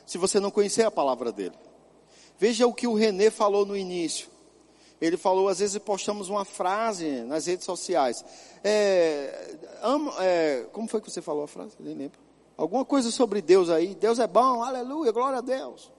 [0.06, 1.54] se você não conhecer a palavra dele.
[2.38, 4.28] Veja o que o Renê falou no início.
[5.00, 8.24] Ele falou, às vezes postamos uma frase nas redes sociais.
[8.62, 11.76] É, amo, é, como foi que você falou a frase?
[11.78, 12.18] Nem lembro.
[12.56, 13.94] Alguma coisa sobre Deus aí.
[13.94, 15.92] Deus é bom, aleluia, glória a Deus.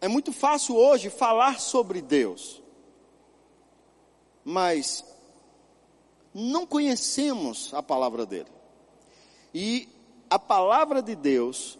[0.00, 2.62] É muito fácil hoje falar sobre Deus.
[4.44, 5.04] Mas
[6.36, 8.50] não conhecemos a palavra dele.
[9.54, 9.88] E
[10.28, 11.78] a palavra de Deus,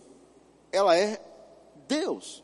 [0.73, 1.21] ela é
[1.87, 2.43] Deus.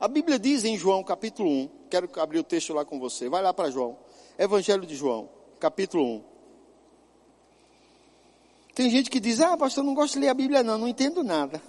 [0.00, 3.40] A Bíblia diz em João capítulo 1, quero abrir o texto lá com você, vai
[3.40, 3.96] lá para João,
[4.36, 5.28] Evangelho de João,
[5.60, 6.24] capítulo 1.
[8.74, 11.22] Tem gente que diz, ah, pastor, não gosto de ler a Bíblia não, não entendo
[11.22, 11.62] nada.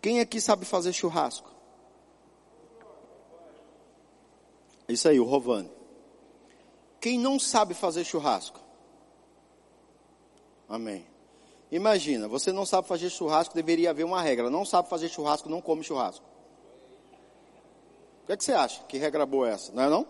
[0.00, 1.55] Quem aqui sabe fazer churrasco?
[4.88, 5.70] Isso aí, o Rovani.
[7.00, 8.60] Quem não sabe fazer churrasco?
[10.68, 11.06] Amém.
[11.70, 14.48] Imagina, você não sabe fazer churrasco, deveria haver uma regra.
[14.50, 16.24] Não sabe fazer churrasco, não come churrasco.
[18.22, 18.82] O que, é que você acha?
[18.84, 19.72] Que regra boa é essa?
[19.72, 20.06] Não é não?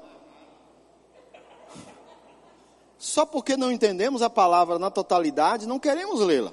[2.99, 6.53] Só porque não entendemos a palavra na totalidade, não queremos lê-la.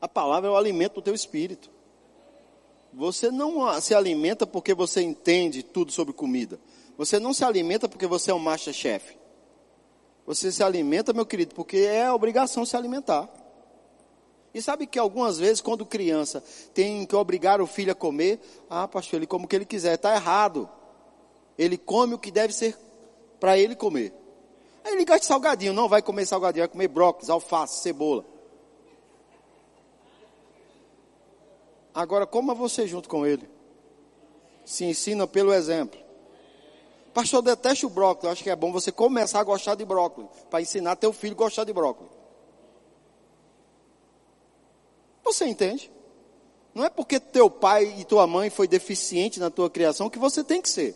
[0.00, 1.70] A palavra é o alimento do teu espírito.
[2.92, 6.58] Você não se alimenta porque você entende tudo sobre comida.
[6.96, 9.16] Você não se alimenta porque você é um master-chefe.
[10.26, 13.28] Você se alimenta, meu querido, porque é obrigação se alimentar.
[14.52, 16.42] E sabe que algumas vezes, quando criança
[16.74, 19.94] tem que obrigar o filho a comer, ah, pastor, ele come o que ele quiser,
[19.94, 20.68] está errado.
[21.56, 22.76] Ele come o que deve ser
[23.38, 24.12] para ele comer.
[24.84, 28.24] Aí ele gosta de salgadinho, não vai comer salgadinho, vai comer brócolis, alface, cebola.
[31.98, 33.50] Agora coma você junto com ele.
[34.64, 35.98] Se ensina pelo exemplo.
[37.12, 38.34] Pastor, deteste o brócolis.
[38.34, 40.30] acho que é bom você começar a gostar de brócolis.
[40.48, 42.12] Para ensinar teu filho a gostar de brócolis.
[45.24, 45.90] Você entende?
[46.72, 50.44] Não é porque teu pai e tua mãe foi deficiente na tua criação que você
[50.44, 50.94] tem que ser.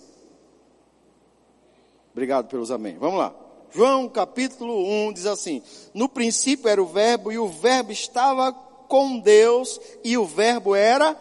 [2.13, 2.97] Obrigado pelos amém.
[2.97, 3.35] Vamos lá.
[3.73, 8.53] João capítulo 1 diz assim: No princípio era o Verbo, e o Verbo estava
[8.93, 11.19] com Deus e o verbo era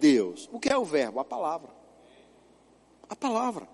[0.00, 0.48] Deus.
[0.50, 1.20] O que é o verbo?
[1.20, 1.68] A palavra.
[3.06, 3.68] A palavra.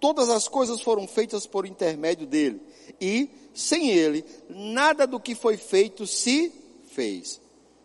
[0.00, 2.58] Todas as coisas foram feitas por intermédio dele.
[2.98, 6.50] E, sem ele, nada do que foi feito se
[6.86, 7.38] fez.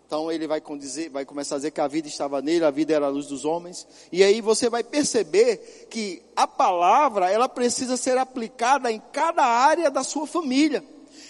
[0.06, 0.64] Então ele vai,
[1.12, 3.44] vai começar a dizer que a vida estava nele, a vida era a luz dos
[3.44, 3.86] homens.
[4.14, 9.92] E aí você vai perceber que a palavra, ela precisa ser aplicada em cada área
[9.92, 10.82] da sua família.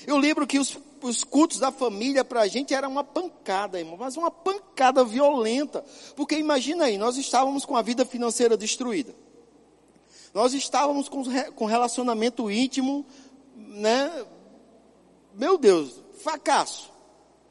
[0.06, 3.98] Eu lembro que os, os cultos da família para a gente era uma pancada, irmão,
[3.98, 5.84] mas uma pancada violenta.
[6.16, 9.14] Porque imagina aí, nós estávamos com a vida financeira destruída.
[10.34, 11.24] Nós estávamos com,
[11.56, 13.06] com relacionamento íntimo,
[13.56, 14.26] né?
[15.34, 16.92] Meu Deus, fracasso.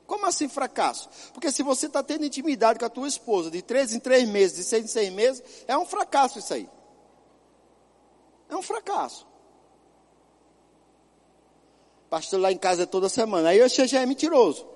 [0.06, 1.08] Como assim fracasso?
[1.32, 4.56] Porque se você está tendo intimidade com a tua esposa de três em três meses,
[4.56, 6.68] de seis em seis meses, é um fracasso isso aí.
[8.48, 9.26] É um fracasso.
[12.08, 13.48] Pastor lá em casa é toda semana.
[13.48, 14.66] Aí você já é mentiroso.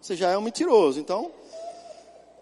[0.00, 0.98] Você já é um mentiroso.
[0.98, 1.30] Então,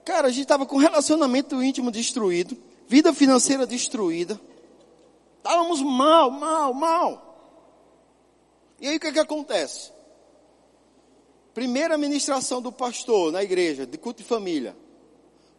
[0.05, 4.41] cara, a gente estava com relacionamento íntimo destruído, vida financeira destruída.
[5.39, 7.27] Estávamos mal, mal, mal.
[8.81, 9.91] E aí o que, que acontece?
[11.55, 14.77] Primeira ministração do pastor na igreja, de culto de família.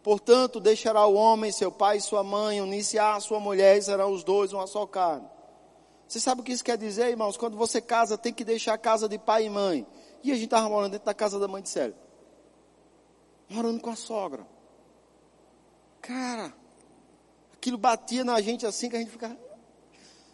[0.02, 4.12] Portanto, deixará o homem, seu pai e sua mãe, unir-se à sua mulher e serão
[4.12, 5.26] os dois uma só carne.
[6.08, 7.36] Você sabe o que isso quer dizer, irmãos?
[7.36, 9.86] Quando você casa, tem que deixar a casa de pai e mãe.
[10.24, 11.94] E a gente estava morando dentro da casa da mãe de Célio.
[13.48, 14.46] Morando com a sogra.
[16.00, 16.52] Cara,
[17.52, 19.36] aquilo batia na gente assim que a gente ficava.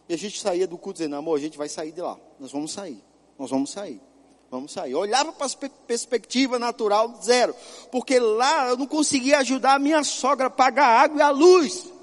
[0.08, 2.16] E a gente saía do culto dizendo, amor, a gente vai sair de lá.
[2.38, 3.02] Nós vamos sair.
[3.36, 4.00] Nós vamos sair.
[4.50, 4.94] Vamos sair.
[4.94, 7.52] olhava para a perspectiva natural, zero.
[7.90, 11.30] Porque lá eu não conseguia ajudar a minha sogra a pagar a água e a
[11.30, 11.93] luz.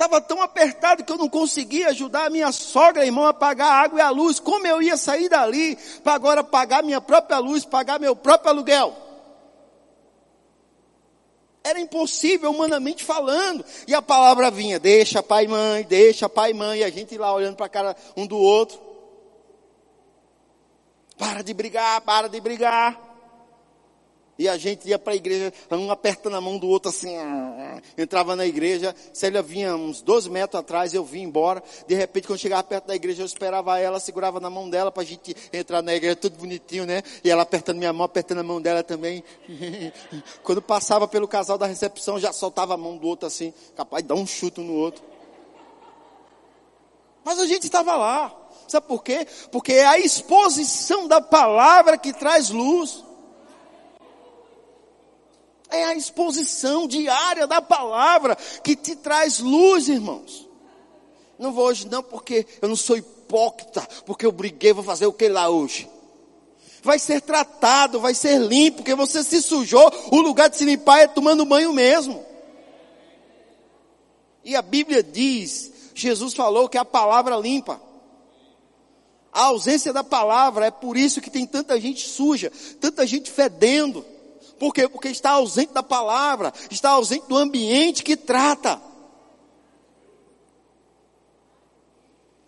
[0.00, 3.82] Estava tão apertado que eu não conseguia ajudar a minha sogra, irmão, a pagar a
[3.82, 4.40] água e a luz.
[4.40, 8.96] Como eu ia sair dali para agora pagar minha própria luz, pagar meu próprio aluguel?
[11.62, 13.62] Era impossível, humanamente falando.
[13.86, 17.18] E a palavra vinha, deixa pai e mãe, deixa pai e mãe, e a gente
[17.18, 18.80] lá olhando para a cara um do outro.
[21.18, 23.09] Para de brigar, para de brigar.
[24.40, 27.14] E a gente ia para a igreja, um apertando a mão do outro assim,
[27.98, 32.38] entrava na igreja, Célia vinha uns 12 metros atrás, eu vim embora, de repente quando
[32.38, 35.82] chegava perto da igreja eu esperava ela, segurava na mão dela para a gente entrar
[35.82, 37.02] na igreja, tudo bonitinho, né?
[37.22, 39.22] E ela apertando minha mão, apertando a mão dela também.
[40.42, 44.08] quando passava pelo casal da recepção, já soltava a mão do outro assim, capaz de
[44.08, 45.04] dar um chute no outro.
[47.22, 48.34] Mas a gente estava lá.
[48.66, 49.26] Sabe por quê?
[49.52, 53.04] Porque é a exposição da palavra que traz luz.
[55.70, 60.48] É a exposição diária da palavra que te traz luz, irmãos.
[61.38, 65.12] Não vou hoje não porque eu não sou hipócrita, porque eu briguei, vou fazer o
[65.12, 65.88] que lá hoje?
[66.82, 71.00] Vai ser tratado, vai ser limpo, porque você se sujou, o lugar de se limpar
[71.00, 72.24] é tomando banho mesmo.
[74.44, 77.80] E a Bíblia diz, Jesus falou que a palavra limpa.
[79.32, 84.04] A ausência da palavra é por isso que tem tanta gente suja, tanta gente fedendo.
[84.60, 84.86] Por quê?
[84.86, 88.78] Porque está ausente da palavra, está ausente do ambiente que trata.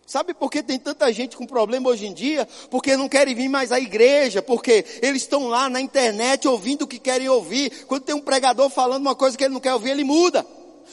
[0.07, 2.47] Sabe por que tem tanta gente com problema hoje em dia?
[2.71, 6.87] Porque não querem vir mais à igreja, porque eles estão lá na internet ouvindo o
[6.87, 7.87] que querem ouvir.
[7.87, 10.47] Quando tem um pregador falando uma coisa que ele não quer ouvir, ele muda.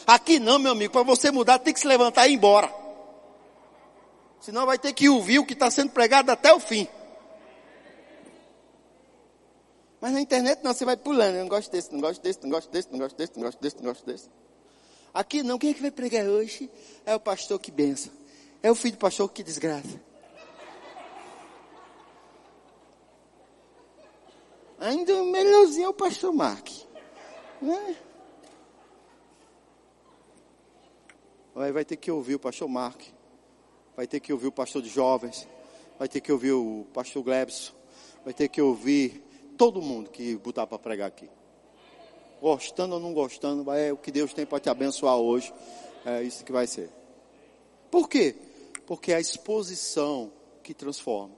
[0.08, 2.74] Aqui não, meu amigo, para você mudar tem que se levantar e ir embora.
[4.40, 6.88] Senão vai ter que ouvir o que está sendo pregado até o fim.
[10.02, 11.36] Mas na internet não, você vai pulando.
[11.36, 13.62] Eu não gosto desse, não gosto desse, não gosto desse, não gosto desse, não gosto
[13.62, 14.30] desse, não gosto desse.
[15.14, 16.70] Aqui não, quem é que vai pregar hoje?
[17.06, 18.14] É o pastor que benção.
[18.62, 20.00] É o filho do pastor que desgraça.
[24.80, 26.70] Ainda melhorzinho é o pastor Mark.
[27.62, 27.96] Né?
[31.56, 33.02] Aí vai ter que ouvir o pastor Mark
[34.00, 35.46] vai ter que ouvir o pastor de jovens,
[35.98, 37.74] vai ter que ouvir o pastor Glebson,
[38.24, 39.22] vai ter que ouvir
[39.60, 41.30] todo mundo que botar para pregar aqui.
[42.42, 45.54] Gostando ou não gostando, é o que Deus tem para te abençoar hoje.
[46.06, 46.90] É isso que vai ser.
[47.92, 48.38] Por quê?
[48.88, 50.32] Porque é a exposição
[50.64, 51.36] que transforma.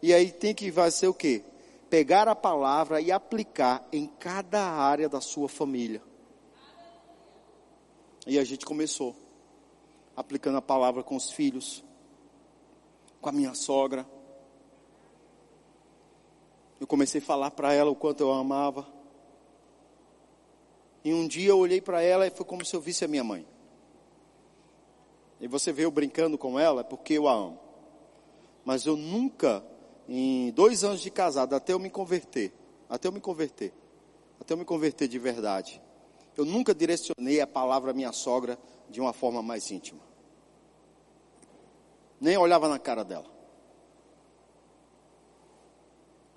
[0.00, 1.44] E aí tem que vai ser o quê?
[1.90, 6.00] Pegar a palavra e aplicar em cada área da sua família.
[8.26, 9.14] E a gente começou
[10.16, 11.84] aplicando a palavra com os filhos,
[13.20, 14.13] com a minha sogra.
[16.80, 18.86] Eu comecei a falar para ela o quanto eu a amava.
[21.04, 23.22] E um dia eu olhei para ela e foi como se eu visse a minha
[23.22, 23.46] mãe.
[25.40, 27.60] E você eu brincando com ela porque eu a amo.
[28.64, 29.62] Mas eu nunca,
[30.08, 32.52] em dois anos de casado, até eu me converter,
[32.88, 33.72] até eu me converter,
[34.40, 35.82] até eu me converter de verdade,
[36.36, 38.58] Eu nunca direcionei a palavra à minha sogra
[38.90, 40.00] de uma forma mais íntima.
[42.20, 43.33] Nem olhava na cara dela.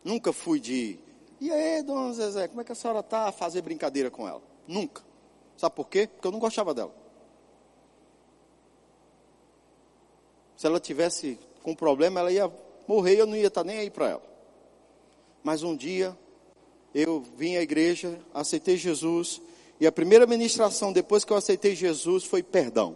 [0.08, 0.98] Nunca fui de,
[1.42, 4.42] e aí, dona Zezé, como é que a senhora está a fazer brincadeira com ela?
[4.66, 5.04] Nunca.
[5.58, 6.08] Sabe por quê?
[6.08, 6.96] Porque eu não gostava dela.
[10.56, 12.50] Se ela tivesse com problema, ela ia
[12.88, 14.24] morrer eu não ia estar nem aí para ela.
[15.44, 16.18] Mas um dia,
[16.96, 19.42] eu vim à igreja, aceitei Jesus,
[19.78, 22.96] e a primeira ministração depois que eu aceitei Jesus foi perdão.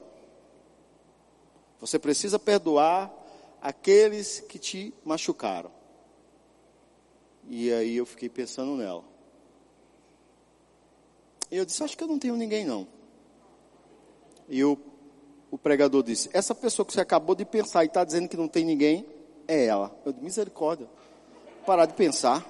[1.82, 3.14] Você precisa perdoar
[3.62, 5.81] aqueles que te machucaram.
[7.50, 9.04] E aí eu fiquei pensando nela.
[11.50, 12.88] E eu disse, acho que eu não tenho ninguém não.
[14.48, 14.78] E o,
[15.50, 18.48] o pregador disse, essa pessoa que você acabou de pensar e está dizendo que não
[18.48, 19.06] tem ninguém,
[19.48, 19.94] é ela.
[20.06, 20.90] Eu disse, misericórdia.
[21.66, 22.46] Parar de pensar.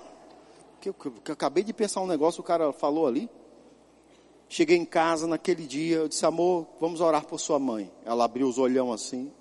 [0.79, 3.29] Que eu, que eu acabei de pensar um negócio, o cara falou ali.
[4.47, 7.89] Cheguei em casa naquele dia, eu disse, amor, vamos orar por sua mãe.
[8.03, 9.31] Ela abriu os olhão assim.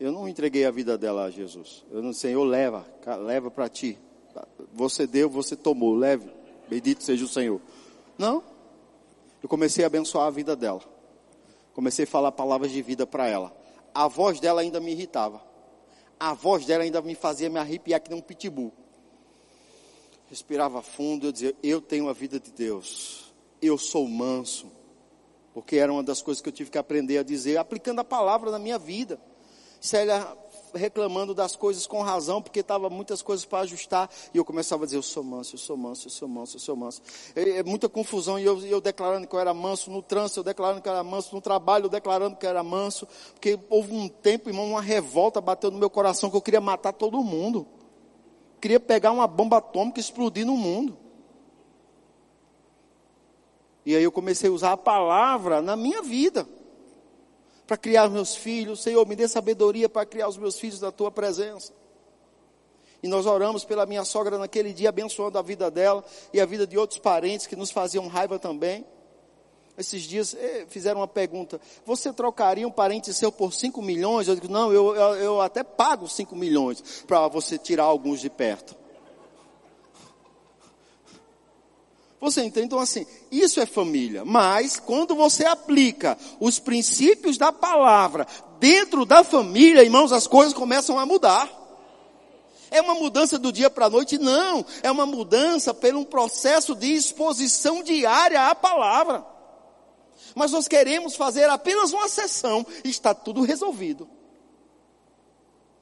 [0.00, 1.84] Eu não entreguei a vida dela a Jesus.
[1.90, 2.86] Eu não eu leva,
[3.24, 3.98] leva para ti.
[4.72, 6.28] Você deu, você tomou, leve.
[6.68, 7.60] Bendito seja o Senhor.
[8.16, 8.42] Não.
[9.42, 10.80] Eu comecei a abençoar a vida dela.
[11.74, 13.54] Comecei a falar palavras de vida para ela.
[13.94, 15.42] A voz dela ainda me irritava.
[16.18, 18.72] A voz dela ainda me fazia me arrepiar que nem um pitbull.
[20.28, 23.30] Respirava fundo, eu dizia, eu tenho a vida de Deus
[23.60, 24.70] eu sou manso.
[25.52, 28.50] Porque era uma das coisas que eu tive que aprender a dizer, aplicando a palavra
[28.50, 29.20] na minha vida.
[29.80, 30.36] Célia
[30.74, 34.86] reclamando das coisas com razão, porque estava muitas coisas para ajustar, e eu começava a
[34.86, 37.02] dizer, eu sou manso, eu sou manso, eu sou manso, eu sou manso.
[37.34, 40.44] É, é muita confusão, e eu, eu, declarando que eu era manso no trânsito, eu
[40.44, 43.92] declarando que eu era manso no trabalho, eu declarando que eu era manso, porque houve
[43.92, 47.66] um tempo, irmão, uma revolta bateu no meu coração, que eu queria matar todo mundo.
[48.60, 50.96] Queria pegar uma bomba atômica e explodir no mundo.
[53.86, 56.46] E aí eu comecei a usar a palavra na minha vida.
[57.70, 58.82] Para criar os meus filhos.
[58.82, 61.72] Senhor, me dê sabedoria para criar os meus filhos na tua presença.
[63.00, 66.04] E nós oramos pela minha sogra naquele dia, abençoando a vida dela
[66.34, 68.84] e a vida de outros parentes que nos faziam raiva também.
[69.78, 74.26] Esses dias eh, fizeram uma pergunta: Você trocaria um parente seu por 5 milhões?
[74.26, 78.28] Eu digo: Não, eu, eu, eu até pago 5 milhões para você tirar alguns de
[78.28, 78.79] perto.
[82.20, 82.66] Você entende?
[82.66, 84.24] Então, assim, isso é família.
[84.24, 88.26] Mas, quando você aplica os princípios da palavra
[88.58, 91.50] dentro da família, irmãos, as coisas começam a mudar.
[92.70, 94.18] É uma mudança do dia para a noite?
[94.18, 94.64] Não.
[94.82, 99.24] É uma mudança por um processo de exposição diária à palavra.
[100.34, 104.08] Mas nós queremos fazer apenas uma sessão e está tudo resolvido.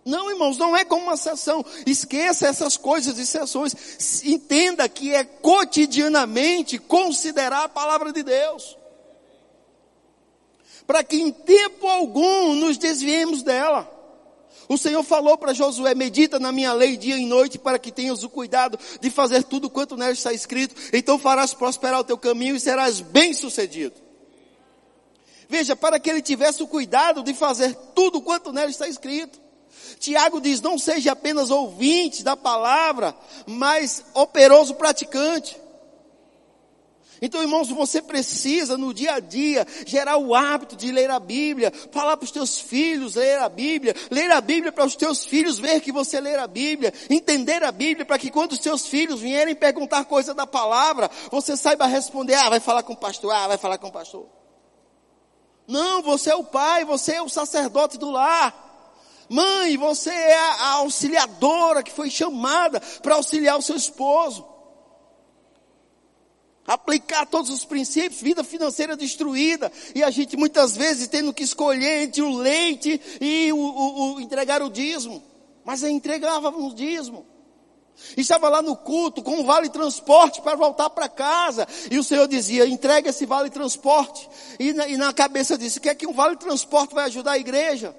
[0.08, 1.62] Não, irmãos, não é como uma sessão.
[1.84, 4.24] Esqueça essas coisas e sessões.
[4.24, 8.78] Entenda que é cotidianamente considerar a palavra de Deus.
[10.86, 13.86] Para que em tempo algum nos desviemos dela.
[14.66, 18.22] O Senhor falou para Josué: medita na minha lei dia e noite, para que tenhas
[18.22, 20.74] o cuidado de fazer tudo quanto nela está escrito.
[20.90, 23.96] Então farás prosperar o teu caminho e serás bem sucedido.
[25.50, 29.47] Veja, para que ele tivesse o cuidado de fazer tudo quanto nela está escrito.
[29.98, 33.14] Tiago diz: não seja apenas ouvinte da palavra,
[33.46, 35.56] mas operoso praticante.
[37.20, 41.72] Então, irmãos, você precisa no dia a dia gerar o hábito de ler a Bíblia,
[41.90, 45.58] falar para os teus filhos ler a Bíblia, ler a Bíblia para os teus filhos
[45.58, 49.20] ver que você lê a Bíblia, entender a Bíblia para que quando os teus filhos
[49.20, 53.48] vierem perguntar coisa da palavra, você saiba responder, ah, vai falar com o pastor, ah,
[53.48, 54.26] vai falar com o pastor.
[55.66, 58.67] Não, você é o pai, você é o sacerdote do lar.
[59.28, 64.46] Mãe, você é a auxiliadora que foi chamada para auxiliar o seu esposo.
[66.66, 72.02] Aplicar todos os princípios, vida financeira destruída, e a gente muitas vezes tendo que escolher
[72.02, 75.22] entre o leite e o, o, o entregar o dízimo.
[75.64, 77.26] Mas eu entregava o dízimo.
[78.16, 81.66] Estava lá no culto com um vale transporte para voltar para casa.
[81.90, 84.28] E o Senhor dizia: entregue esse vale transporte.
[84.58, 87.94] E na, e na cabeça disse: quer que um vale transporte vai ajudar a igreja?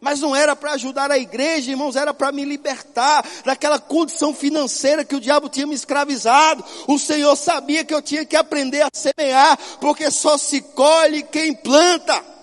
[0.00, 5.04] Mas não era para ajudar a igreja, irmãos, era para me libertar daquela condição financeira
[5.04, 6.64] que o diabo tinha me escravizado.
[6.86, 11.54] O Senhor sabia que eu tinha que aprender a semear, porque só se colhe quem
[11.54, 12.36] planta.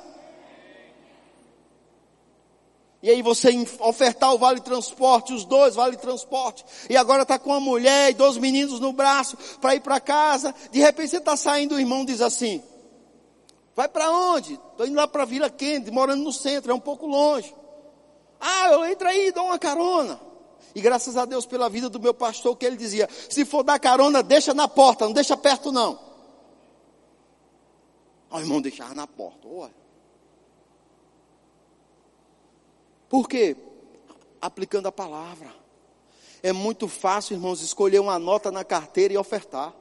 [3.04, 3.50] E aí você
[3.82, 8.14] ofertar o vale transporte, os dois vale transporte, e agora está com uma mulher e
[8.14, 10.56] dois meninos no braço para ir para casa.
[10.72, 12.64] De repente você está saindo, o irmão diz assim:
[13.76, 14.54] Vai para onde?
[14.54, 17.54] Estou indo lá para Vila Quente, morando no centro, é um pouco longe.
[18.40, 20.20] Ah, eu entro aí, dou uma carona.
[20.76, 23.80] E graças a Deus pela vida do meu pastor, que ele dizia: se for dar
[23.80, 26.00] carona, deixa na porta, não deixa perto não.
[28.30, 29.84] O irmão deixava na porta, olha.
[33.08, 33.56] Por quê?
[34.42, 35.54] Aplicando a palavra.
[36.42, 39.74] É muito fácil, irmãos, escolher uma nota na carteira e ofertar.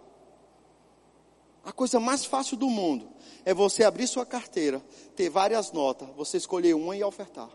[1.65, 3.09] A coisa mais fácil do mundo
[3.45, 4.83] é você abrir sua carteira,
[5.15, 7.51] ter várias notas, você escolher uma e ofertar.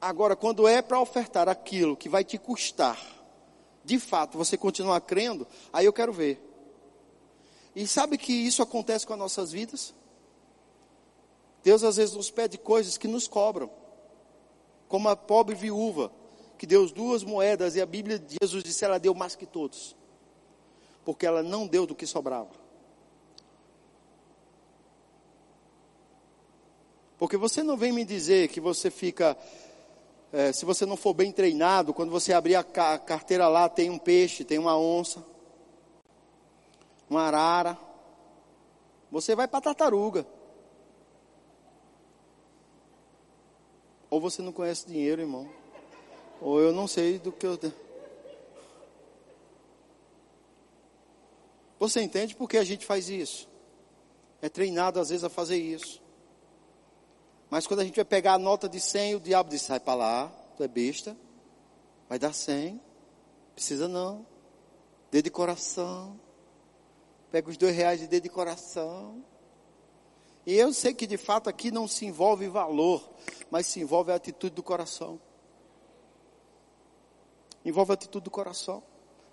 [0.00, 2.98] Agora, quando é para ofertar aquilo que vai te custar,
[3.84, 6.40] de fato, você continuar crendo, aí eu quero ver.
[7.74, 9.94] E sabe que isso acontece com as nossas vidas?
[11.62, 13.70] Deus às vezes nos pede coisas que nos cobram.
[14.88, 16.10] Como a pobre viúva,
[16.58, 19.94] que deu duas moedas e a Bíblia de Jesus disse ela deu mais que todos.
[21.04, 22.50] Porque ela não deu do que sobrava.
[27.18, 29.36] Porque você não vem me dizer que você fica
[30.32, 33.98] é, se você não for bem treinado, quando você abrir a carteira lá, tem um
[33.98, 35.24] peixe, tem uma onça,
[37.08, 37.76] uma arara.
[39.10, 40.24] Você vai para tartaruga.
[44.08, 45.48] Ou você não conhece dinheiro, irmão.
[46.40, 47.58] Ou eu não sei do que eu.
[51.80, 53.48] Você entende por que a gente faz isso?
[54.42, 56.02] É treinado às vezes a fazer isso.
[57.48, 59.94] Mas quando a gente vai pegar a nota de 100, o diabo diz: sai para
[59.94, 60.28] lá,
[60.58, 61.16] tu é besta,
[62.06, 62.78] vai dar 100,
[63.54, 64.26] precisa não,
[65.10, 66.20] dedo de coração,
[67.32, 69.24] pega os dois reais de dedo de coração.
[70.44, 73.08] E eu sei que de fato aqui não se envolve valor,
[73.50, 75.18] mas se envolve a atitude do coração.
[77.64, 78.82] Envolve a atitude do coração.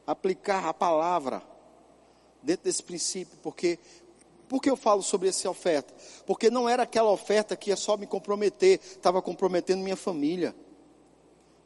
[0.06, 1.44] Aplicar a palavra
[2.42, 3.80] dentro desse princípio, porque
[4.48, 5.94] por que eu falo sobre essa oferta?
[6.26, 10.56] Porque não era aquela oferta que ia só me comprometer, estava comprometendo minha família.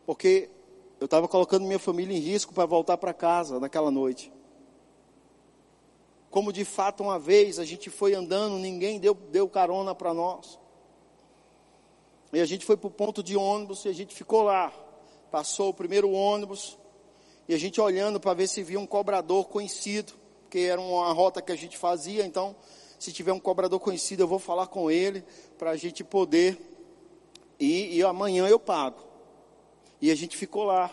[0.06, 0.50] Porque
[1.00, 4.34] eu estava colocando minha família em risco para voltar para casa naquela noite.
[6.32, 10.60] Como de fato uma vez a gente foi andando, ninguém deu, deu carona para nós.
[12.34, 14.74] E a gente foi para o ponto de ônibus e a gente ficou lá.
[15.30, 16.80] Passou o primeiro ônibus
[17.48, 20.21] e a gente olhando para ver se via um cobrador conhecido
[20.52, 22.54] porque era uma rota que a gente fazia, então,
[23.00, 25.24] se tiver um cobrador conhecido, eu vou falar com ele,
[25.58, 26.60] para a gente poder
[27.58, 29.00] ir, e amanhã eu pago.
[30.02, 30.92] E a gente ficou lá.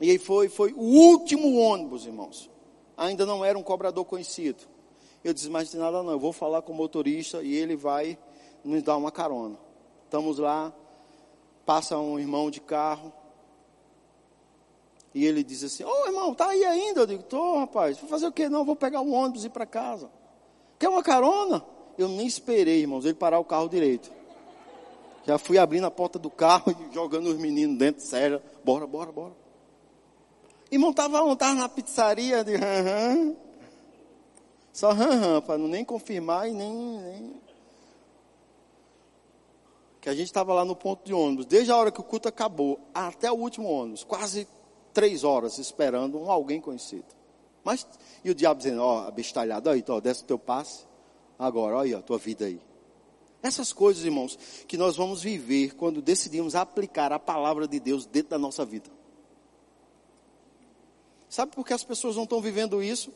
[0.00, 2.50] E aí foi, foi o último ônibus, irmãos.
[2.96, 4.64] Ainda não era um cobrador conhecido.
[5.22, 8.18] Eu disse, mas não nada não, eu vou falar com o motorista e ele vai
[8.64, 9.56] nos dar uma carona.
[10.06, 10.72] Estamos lá,
[11.64, 13.12] passa um irmão de carro,
[15.14, 17.00] e ele diz assim: Ô oh, irmão, tá aí ainda?
[17.00, 17.98] Eu digo: Tô, rapaz.
[17.98, 18.48] Vou fazer o quê?
[18.48, 20.10] Não, vou pegar um ônibus e ir para casa.
[20.78, 21.64] Quer uma carona?
[21.98, 24.10] Eu nem esperei, irmãos, ele parar o carro direito.
[25.26, 28.40] Já fui abrindo a porta do carro e jogando os meninos dentro, sério.
[28.64, 29.32] Bora, bora, bora.
[30.70, 33.36] Irmão, estava tava na pizzaria de hum,
[34.72, 37.40] Só hum, para não nem confirmar e nem, nem.
[40.00, 41.44] Que a gente estava lá no ponto de ônibus.
[41.44, 44.46] Desde a hora que o culto acabou até o último ônibus, quase
[44.92, 47.06] três horas esperando um alguém conhecido.
[47.62, 47.86] Mas,
[48.24, 50.84] e o diabo dizendo, ó, abestalhado, aí, ó, desce o teu passe,
[51.38, 52.60] agora, olha a tua vida aí.
[53.42, 58.30] Essas coisas, irmãos, que nós vamos viver quando decidimos aplicar a palavra de Deus dentro
[58.30, 58.90] da nossa vida.
[61.28, 63.12] Sabe por que as pessoas não estão vivendo isso?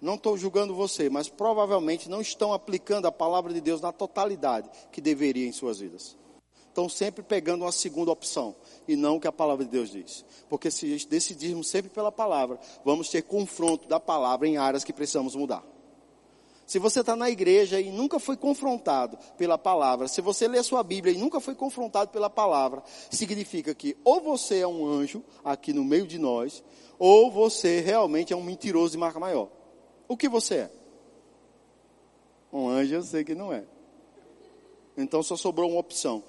[0.00, 4.68] Não estou julgando você, mas provavelmente não estão aplicando a palavra de Deus na totalidade
[4.92, 6.16] que deveria em suas vidas
[6.74, 8.56] estão sempre pegando uma segunda opção
[8.88, 10.24] e não o que a palavra de Deus diz.
[10.48, 15.36] Porque se decidirmos sempre pela palavra, vamos ter confronto da palavra em áreas que precisamos
[15.36, 15.64] mudar.
[16.66, 20.62] Se você está na igreja e nunca foi confrontado pela palavra, se você lê a
[20.64, 25.22] sua Bíblia e nunca foi confrontado pela palavra, significa que ou você é um anjo
[25.44, 26.64] aqui no meio de nós,
[26.98, 29.48] ou você realmente é um mentiroso de marca maior.
[30.08, 30.70] O que você é?
[32.52, 33.64] Um anjo eu sei que não é.
[34.96, 36.24] Então só sobrou uma opção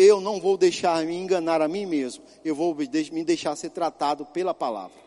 [0.00, 4.24] eu não vou deixar me enganar a mim mesmo, eu vou me deixar ser tratado
[4.24, 4.98] pela palavra.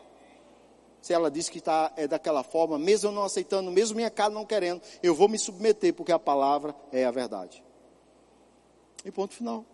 [1.02, 4.32] Se ela diz que está é daquela forma, mesmo eu não aceitando, mesmo minha cara
[4.32, 7.62] não querendo, eu vou me submeter, porque a palavra é a verdade.
[9.04, 9.66] E ponto final.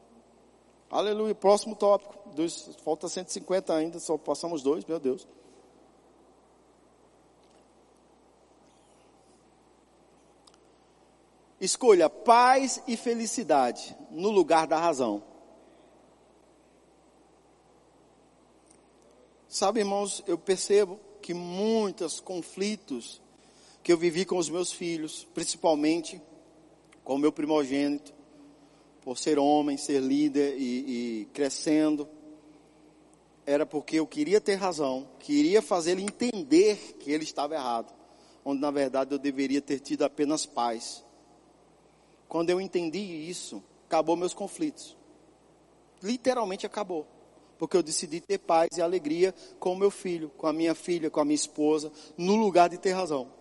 [0.90, 1.34] Aleluia.
[1.34, 2.18] Próximo tópico.
[2.34, 5.28] Dois, falta 150 ainda, só passamos dois, meu Deus.
[11.60, 15.22] Escolha paz e felicidade no lugar da razão.
[19.46, 23.20] Sabe, irmãos, eu percebo que muitos conflitos
[23.82, 26.22] que eu vivi com os meus filhos, principalmente
[27.04, 28.14] com o meu primogênito,
[29.02, 32.08] por ser homem, ser líder e, e crescendo,
[33.44, 37.92] era porque eu queria ter razão, queria fazer ele entender que ele estava errado,
[38.44, 41.04] onde na verdade eu deveria ter tido apenas paz.
[42.30, 44.96] Quando eu entendi isso, acabou meus conflitos.
[46.00, 47.04] Literalmente acabou.
[47.58, 51.10] Porque eu decidi ter paz e alegria com o meu filho, com a minha filha,
[51.10, 53.32] com a minha esposa, no lugar de ter razão.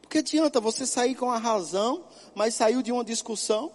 [0.00, 3.70] Porque adianta você sair com a razão, mas saiu de uma discussão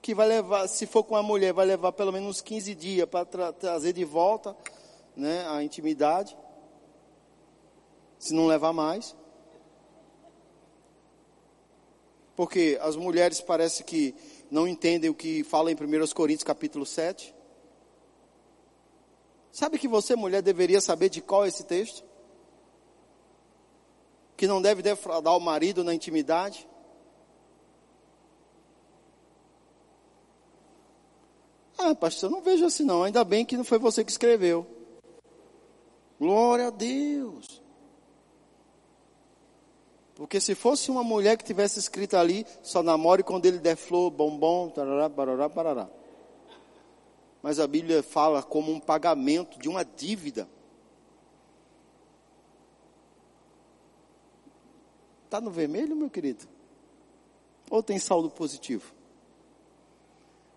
[0.00, 3.26] que vai levar, se for com a mulher, vai levar pelo menos 15 dias para
[3.26, 4.56] tra trazer de volta
[5.14, 6.34] né, a intimidade.
[8.18, 9.14] Se não levar mais.
[12.38, 14.14] Porque as mulheres parece que
[14.48, 17.34] não entendem o que fala em 1 Coríntios capítulo 7.
[19.50, 22.06] Sabe que você, mulher, deveria saber de qual é esse texto?
[24.36, 26.68] que não deve defraudar o marido na intimidade.
[31.76, 33.02] Ah, pastor, não vejo assim não.
[33.02, 34.64] Ainda bem que não foi você que escreveu.
[36.20, 37.60] Glória a Deus.
[40.18, 44.10] Porque se fosse uma mulher que tivesse escrito ali, só namore quando ele der flor,
[44.10, 45.88] bombom, tarará, barará, parará.
[47.40, 50.48] Mas a Bíblia fala como um pagamento de uma dívida.
[55.26, 56.48] Está no vermelho, meu querido?
[57.70, 58.92] Ou tem saldo positivo?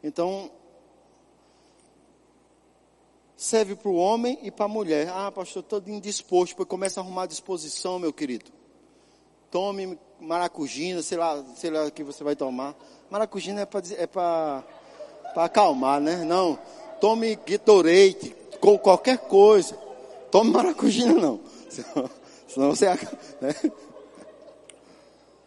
[0.01, 0.49] Então,
[3.37, 5.09] serve para o homem e para a mulher.
[5.09, 8.60] Ah, pastor, todo indisposto, depois começa a arrumar disposição, meu querido.
[9.51, 12.73] Tome maracujina, sei lá, sei lá o que você vai tomar.
[13.09, 14.63] Maracujina é para é para
[15.35, 16.23] acalmar, né?
[16.23, 16.57] Não.
[17.01, 19.75] Tome Gatorade, com qualquer coisa.
[20.31, 21.41] Tome maracujina não.
[22.47, 22.85] Senão você,
[23.41, 23.53] né?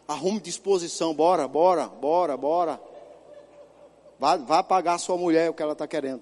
[0.07, 2.79] Arrume disposição, bora, bora, bora, bora.
[4.19, 6.21] Vá, vá pagar a sua mulher o que ela está querendo.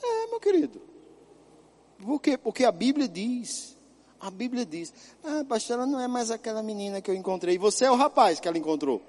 [0.00, 0.80] É, meu querido.
[2.00, 2.38] Por quê?
[2.38, 3.76] Porque a Bíblia diz.
[4.22, 4.94] A Bíblia diz.
[5.22, 7.58] Ah, pastor, ela não é mais aquela menina que eu encontrei.
[7.58, 9.02] Você é o rapaz que ela encontrou.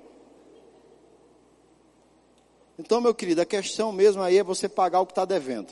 [2.78, 5.72] Então, meu querido, a questão mesmo aí é você pagar o que está devendo.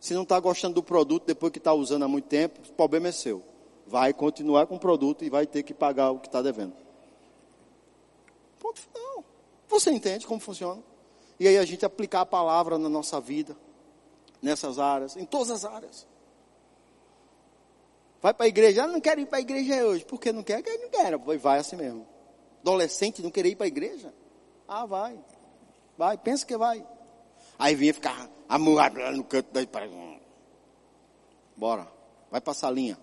[0.00, 3.08] Se não está gostando do produto depois que está usando há muito tempo, o problema
[3.08, 3.42] é seu
[3.86, 6.74] vai continuar com o produto e vai ter que pagar o que está devendo.
[8.58, 9.24] Ponto final.
[9.68, 10.82] Você entende como funciona?
[11.38, 13.56] E aí a gente aplicar a palavra na nossa vida,
[14.40, 16.06] nessas áreas, em todas as áreas.
[18.22, 20.04] Vai para a igreja, ah, não quero ir para a igreja hoje.
[20.04, 20.62] Por que não quer?
[20.62, 21.18] Porque não quer.
[21.38, 22.06] Vai assim mesmo.
[22.60, 24.14] Adolescente não querer ir para a igreja?
[24.68, 25.18] Ah, vai.
[25.98, 26.86] Vai, pensa que vai.
[27.58, 29.60] Aí vinha ficar amurado lá no canto da
[31.56, 31.86] Bora,
[32.30, 32.98] vai para a salinha.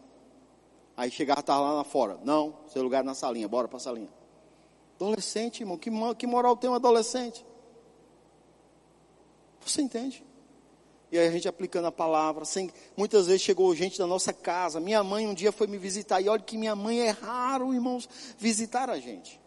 [0.96, 2.18] Aí chegava, estava lá fora.
[2.24, 4.10] Não, seu lugar é na salinha, bora para a salinha.
[4.96, 7.46] Adolescente, irmão, que, que moral tem um adolescente?
[9.62, 10.26] Você entende?
[11.12, 14.80] E a gente aplicando a palavra, sem, muitas vezes chegou gente da nossa casa.
[14.80, 18.08] Minha mãe um dia foi me visitar, e olha que minha mãe é raro, irmãos,
[18.38, 19.40] visitar a gente.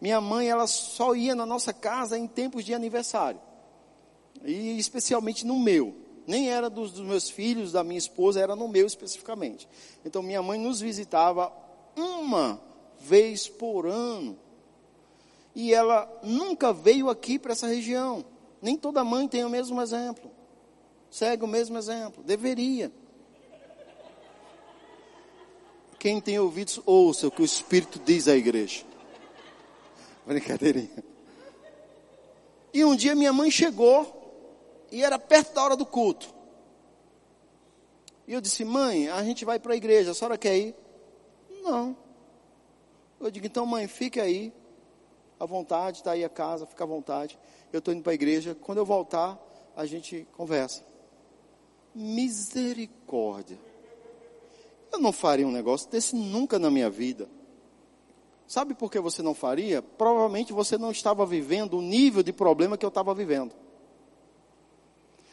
[0.00, 3.40] Minha mãe, ela só ia na nossa casa em tempos de aniversário.
[4.42, 5.94] E especialmente no meu
[6.30, 9.68] nem era dos, dos meus filhos, da minha esposa, era no meu especificamente.
[10.04, 11.52] Então minha mãe nos visitava
[11.96, 12.60] uma
[13.00, 14.38] vez por ano.
[15.54, 18.24] E ela nunca veio aqui para essa região.
[18.62, 20.29] Nem toda mãe tem o mesmo exemplo.
[21.10, 22.22] Segue o mesmo exemplo.
[22.22, 22.92] Deveria.
[25.98, 28.84] Quem tem ouvidos, ouça o que o Espírito diz à igreja.
[30.24, 31.04] Brincadeirinha.
[32.72, 34.16] E um dia minha mãe chegou
[34.90, 36.32] e era perto da hora do culto.
[38.26, 40.74] E eu disse, mãe, a gente vai para a igreja, a senhora quer ir?
[41.62, 41.96] Não.
[43.20, 44.52] Eu digo, então mãe, fique aí,
[45.38, 47.38] à vontade, está aí a casa, fica à vontade.
[47.72, 49.38] Eu estou indo para a igreja, quando eu voltar,
[49.76, 50.89] a gente conversa.
[51.94, 53.58] Misericórdia.
[54.92, 57.28] Eu não faria um negócio desse nunca na minha vida.
[58.46, 59.80] Sabe por que você não faria?
[59.80, 63.54] Provavelmente você não estava vivendo o nível de problema que eu estava vivendo.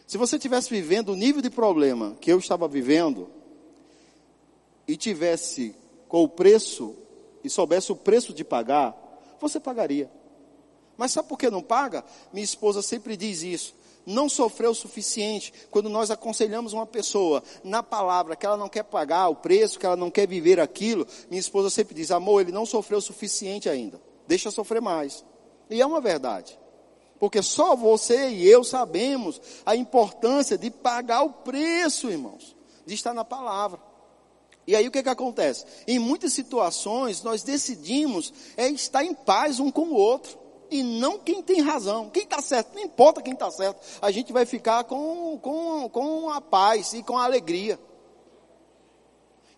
[0.05, 3.27] Se você tivesse vivendo o nível de problema que eu estava vivendo
[4.87, 5.75] e tivesse
[6.07, 6.95] com o preço
[7.43, 8.95] e soubesse o preço de pagar,
[9.39, 10.09] você pagaria.
[10.95, 12.05] Mas sabe por que não paga?
[12.31, 13.75] Minha esposa sempre diz isso.
[14.07, 18.83] Não sofreu o suficiente quando nós aconselhamos uma pessoa na palavra que ela não quer
[18.83, 21.05] pagar o preço, que ela não quer viver aquilo.
[21.29, 23.99] Minha esposa sempre diz: amor, ele não sofreu o suficiente ainda.
[24.25, 25.25] Deixa sofrer mais.
[25.69, 26.57] E é uma verdade.
[27.19, 32.55] Porque só você e eu sabemos a importância de pagar o preço, irmãos,
[32.85, 33.77] de estar na palavra.
[34.65, 35.65] E aí o que, que acontece?
[35.85, 40.46] Em muitas situações nós decidimos é estar em paz um com o outro.
[40.69, 42.09] E não quem tem razão.
[42.09, 46.29] Quem está certo, não importa quem está certo, a gente vai ficar com, com, com
[46.29, 47.79] a paz e com a alegria.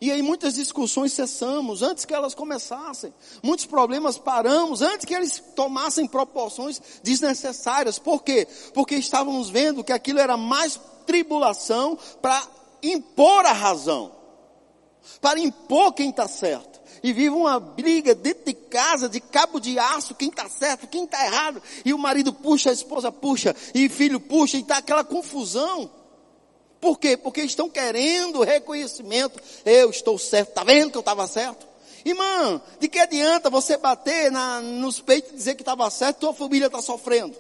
[0.02, 3.14] E aí muitas discussões cessamos antes que elas começassem.
[3.44, 8.00] Muitos problemas paramos antes que eles tomassem proporções desnecessárias.
[8.00, 8.48] Por quê?
[8.74, 12.42] Porque estávamos vendo que aquilo era mais tribulação para
[12.82, 14.12] impor a razão.
[15.20, 16.69] Para impor quem está certo.
[17.02, 21.06] E vive uma briga dentro de casa, de cabo de aço, quem está certo, quem
[21.06, 21.62] está errado.
[21.86, 25.90] E o marido puxa, a esposa puxa, e o filho puxa, e está aquela confusão.
[26.80, 27.18] Por quê?
[27.18, 29.42] Porque estão querendo reconhecimento.
[29.66, 31.68] Eu estou certo, tá vendo que eu estava certo?
[32.06, 36.34] Irmã, de que adianta você bater na, nos peitos e dizer que estava certo, tua
[36.34, 37.36] família está sofrendo?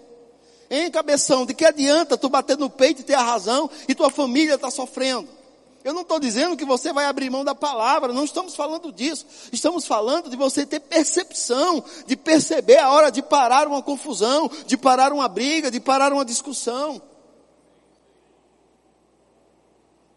[0.70, 4.12] Hein, cabeção, de que adianta tu bater no peito e ter a razão e tua
[4.12, 5.39] família está sofrendo?
[5.84, 9.26] Eu não estou dizendo que você vai abrir mão da palavra, não estamos falando disso.
[9.52, 14.78] Estamos falando de você ter percepção, de perceber a hora de parar uma confusão, de
[14.78, 17.02] parar uma briga, de parar uma discussão.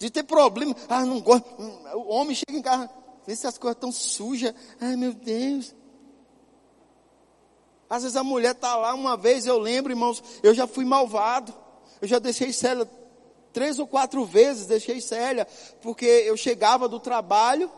[0.03, 0.75] de ter problema.
[0.89, 1.47] Ah, não gosto.
[1.95, 2.91] O homem chega em casa,
[3.27, 4.53] vê se as coisas estão sujas.
[4.81, 5.75] Ai, meu Deus.
[7.89, 11.55] Às vezes a mulher está lá, uma vez eu lembro, irmãos, eu já fui malvado.
[12.01, 12.85] Eu já deixei Célia
[13.53, 15.47] três ou quatro vezes, deixei Célia,
[15.81, 17.71] porque eu chegava do trabalho,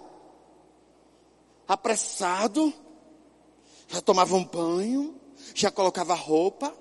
[1.66, 2.72] apressado,
[3.88, 5.20] já tomava um banho,
[5.54, 6.74] já colocava roupa,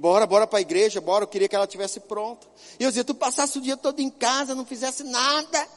[0.00, 2.46] Bora, bora para a igreja, bora, eu queria que ela tivesse pronta.
[2.78, 5.68] E eu dizia, tu passasse o dia todo em casa, não fizesse nada.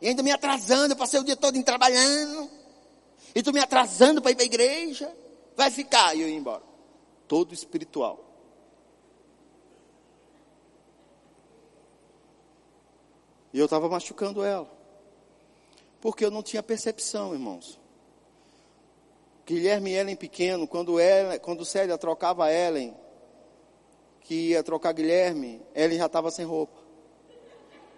[0.00, 2.48] E ainda me atrasando, eu passei o dia todo em trabalhando.
[3.34, 5.14] E tu me atrasando para ir para a igreja.
[5.54, 6.62] Vai ficar, e eu ia embora.
[7.26, 8.24] Todo espiritual.
[13.58, 14.70] E eu estava machucando ela.
[16.00, 17.76] Porque eu não tinha percepção, irmãos.
[19.44, 22.94] Guilherme e Ellen pequeno, quando, Ellen, quando Célia trocava Ellen,
[24.20, 26.78] que ia trocar Guilherme, Ellen já estava sem roupa.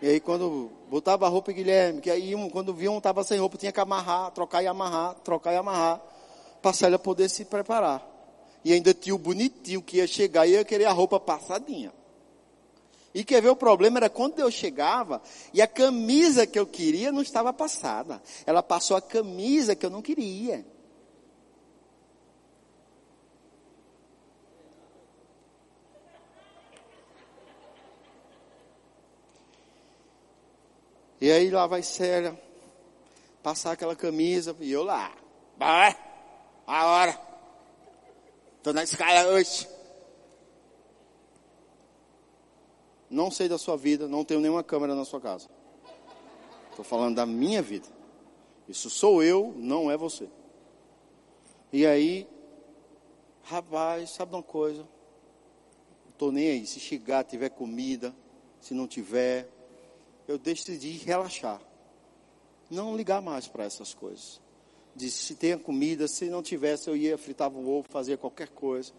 [0.00, 3.22] E aí quando botava a roupa em Guilherme, que aí um, quando viam um estava
[3.22, 6.00] sem roupa, tinha que amarrar, trocar e amarrar, trocar e amarrar,
[6.62, 8.02] para Célia poder se preparar.
[8.64, 11.99] E ainda tinha o bonitinho que ia chegar e ia querer a roupa passadinha.
[13.12, 15.20] E quer ver o problema era quando eu chegava
[15.52, 18.22] e a camisa que eu queria não estava passada.
[18.46, 20.64] Ela passou a camisa que eu não queria.
[31.20, 32.40] E aí lá vai Célia,
[33.42, 35.12] passar aquela camisa, e eu lá,
[35.54, 35.94] vai,
[36.66, 37.20] a hora,
[38.56, 39.68] estou na escala hoje.
[43.10, 45.48] Não sei da sua vida, não tenho nenhuma câmera na sua casa.
[46.70, 47.88] Estou falando da minha vida.
[48.68, 50.28] Isso sou eu, não é você.
[51.72, 52.28] E aí,
[53.42, 54.86] rapaz, sabe uma coisa?
[56.10, 56.66] Estou nem aí.
[56.66, 58.14] Se chegar, tiver comida,
[58.60, 59.48] se não tiver,
[60.28, 61.60] eu decidi relaxar.
[62.70, 64.40] Não ligar mais para essas coisas.
[64.94, 68.92] De se tenha comida, se não tivesse, eu ia, fritava um ovo, fazia qualquer coisa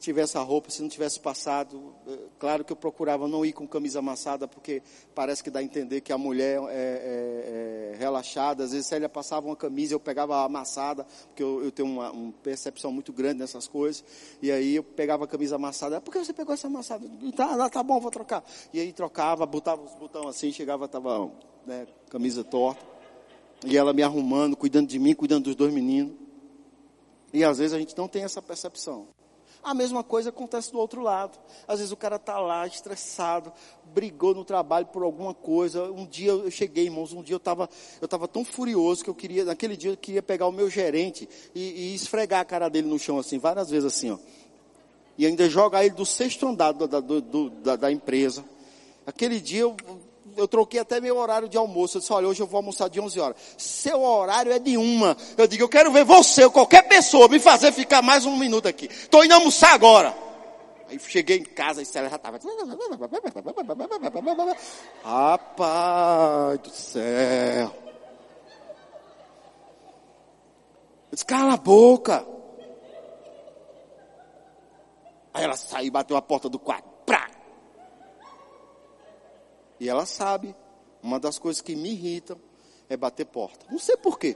[0.00, 3.66] tivesse a roupa, se não tivesse passado, eh, claro que eu procurava não ir com
[3.66, 4.82] camisa amassada, porque
[5.14, 8.64] parece que dá a entender que a mulher é, é, é relaxada.
[8.64, 11.88] Às vezes, se ela passava uma camisa, eu pegava a amassada, porque eu, eu tenho
[11.88, 14.04] uma, uma, percepção muito grande nessas coisas.
[14.42, 16.00] E aí eu pegava a camisa amassada.
[16.00, 17.08] Por que você pegou essa amassada?
[17.34, 18.44] Tá, tá bom, vou trocar.
[18.72, 21.30] E aí trocava, botava os botões assim, chegava, estava
[21.66, 22.84] né, camisa torta.
[23.64, 26.14] E ela me arrumando, cuidando de mim, cuidando dos dois meninos.
[27.32, 29.08] E às vezes a gente não tem essa percepção.
[29.64, 31.38] A mesma coisa acontece do outro lado.
[31.66, 33.50] Às vezes o cara está lá estressado,
[33.94, 35.90] brigou no trabalho por alguma coisa.
[35.90, 37.66] Um dia eu cheguei, irmãos, um dia eu estava
[37.98, 41.26] eu tava tão furioso que eu queria, naquele dia eu queria pegar o meu gerente
[41.54, 44.18] e, e esfregar a cara dele no chão assim, várias vezes assim, ó.
[45.16, 48.44] E ainda jogar ele do sexto andar da, do, do, da, da empresa.
[49.06, 49.76] Aquele dia eu
[50.36, 51.96] eu troquei até meu horário de almoço.
[51.96, 53.36] Eu disse, olha, hoje eu vou almoçar de 11 horas.
[53.56, 55.16] Seu horário é de uma.
[55.36, 58.68] Eu digo, eu quero ver você ou qualquer pessoa me fazer ficar mais um minuto
[58.68, 58.86] aqui.
[58.86, 60.16] Estou indo almoçar agora.
[60.88, 62.38] Aí cheguei em casa e ela já estava.
[65.02, 67.72] Rapaz do céu.
[71.10, 72.26] Eu disse, cala a boca.
[75.32, 76.93] Aí ela saiu e bateu a porta do quarto.
[79.84, 80.56] E ela sabe,
[81.02, 82.38] uma das coisas que me irritam
[82.88, 83.66] é bater porta.
[83.70, 84.34] Não sei porquê.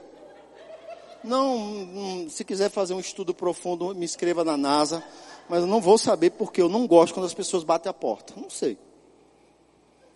[1.23, 5.03] Não, hum, hum, se quiser fazer um estudo profundo, me inscreva na NASA,
[5.49, 8.35] mas eu não vou saber porque eu não gosto quando as pessoas batem a porta.
[8.37, 8.77] Não sei.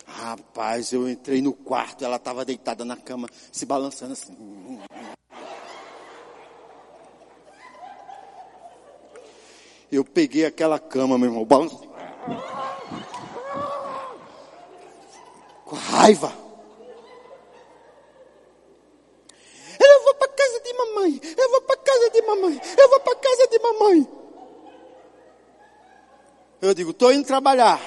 [0.05, 4.37] Rapaz, eu entrei no quarto, ela estava deitada na cama, se balançando assim.
[9.91, 11.91] Eu peguei aquela cama, meu irmão, balançando.
[15.73, 16.31] Com raiva.
[19.79, 21.21] Eu vou para casa de mamãe.
[21.35, 22.61] Eu vou para casa de mamãe.
[22.77, 24.07] Eu vou para casa de mamãe.
[26.61, 27.81] Eu digo, estou indo trabalhar.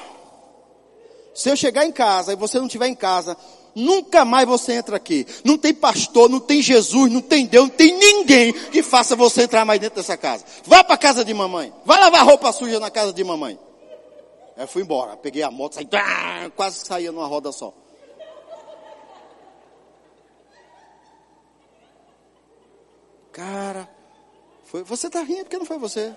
[1.32, 3.36] Se eu chegar em casa e você não estiver em casa,
[3.72, 5.24] nunca mais você entra aqui.
[5.44, 9.44] Não tem pastor, não tem Jesus, não tem Deus, não tem ninguém que faça você
[9.44, 10.44] entrar mais dentro dessa casa.
[10.64, 11.72] Vá para casa de mamãe.
[11.84, 13.56] Vai lavar roupa suja na casa de mamãe.
[14.56, 15.88] Aí eu fui embora, peguei a moto, saí,
[16.56, 17.74] quase saía numa roda só.
[23.32, 23.88] Cara,
[24.64, 26.14] foi, você tá rindo porque não foi você.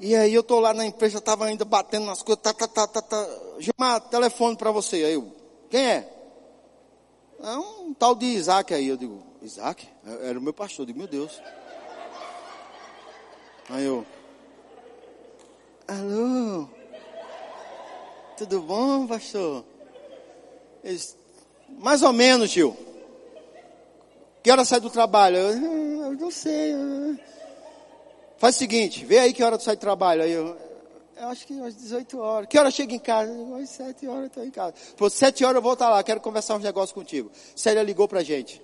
[0.00, 2.86] E aí eu tô lá na empresa, tava ainda batendo nas coisas, tá, tá, tá,
[2.86, 3.26] tá, tá.
[3.58, 4.96] Gilmar, telefone para você.
[4.96, 5.30] Aí eu,
[5.68, 6.20] quem é?
[7.42, 8.88] É um tal de Isaac aí.
[8.88, 9.86] Eu digo, Isaac?
[10.22, 10.82] Era o meu pastor.
[10.82, 11.40] Eu digo, meu Deus.
[13.68, 14.04] Aí eu,
[15.90, 16.68] alô?
[18.36, 19.64] Tudo bom, pastor?
[21.78, 22.76] Mais ou menos, tio.
[24.42, 25.36] Que hora sai do trabalho?
[25.36, 26.74] Eu, ah, eu não sei.
[28.38, 30.22] Faz o seguinte, vê aí que hora tu sai do trabalho.
[30.22, 30.56] Aí eu,
[31.16, 32.48] eu acho que às 18 horas.
[32.48, 33.30] Que hora chega em casa?
[33.60, 34.74] Às 7 horas eu estou em casa.
[34.96, 37.30] Pô, 7 horas eu vou estar lá, quero conversar uns negócios contigo.
[37.54, 38.62] Célia ligou pra gente.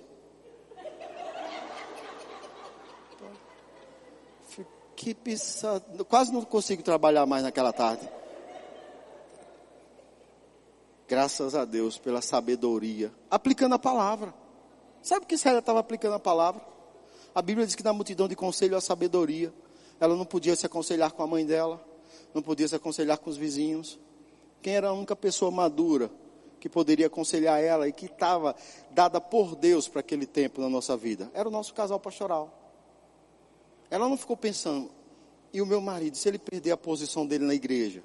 [4.97, 8.09] Fiquei pensando, quase não consigo trabalhar mais naquela tarde.
[11.07, 13.13] Graças a Deus pela sabedoria.
[13.29, 14.33] Aplicando a palavra.
[15.03, 16.65] Sabe o que Célia estava aplicando a palavra?
[17.35, 19.53] A Bíblia diz que na multidão de conselho há sabedoria.
[19.99, 21.79] Ela não podia se aconselhar com a mãe dela,
[22.33, 23.99] não podia se aconselhar com os vizinhos.
[24.63, 26.09] Quem era a única pessoa madura
[26.59, 28.55] que poderia aconselhar ela e que estava
[28.89, 31.29] dada por Deus para aquele tempo na nossa vida?
[31.35, 32.66] Era o nosso casal pastoral.
[33.89, 34.91] Ela não ficou pensando,
[35.53, 38.03] e o meu marido, se ele perder a posição dele na igreja?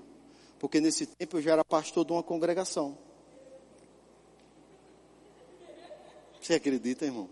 [0.58, 2.96] Porque nesse tempo eu já era pastor de uma congregação.
[6.40, 7.28] Você acredita, irmão?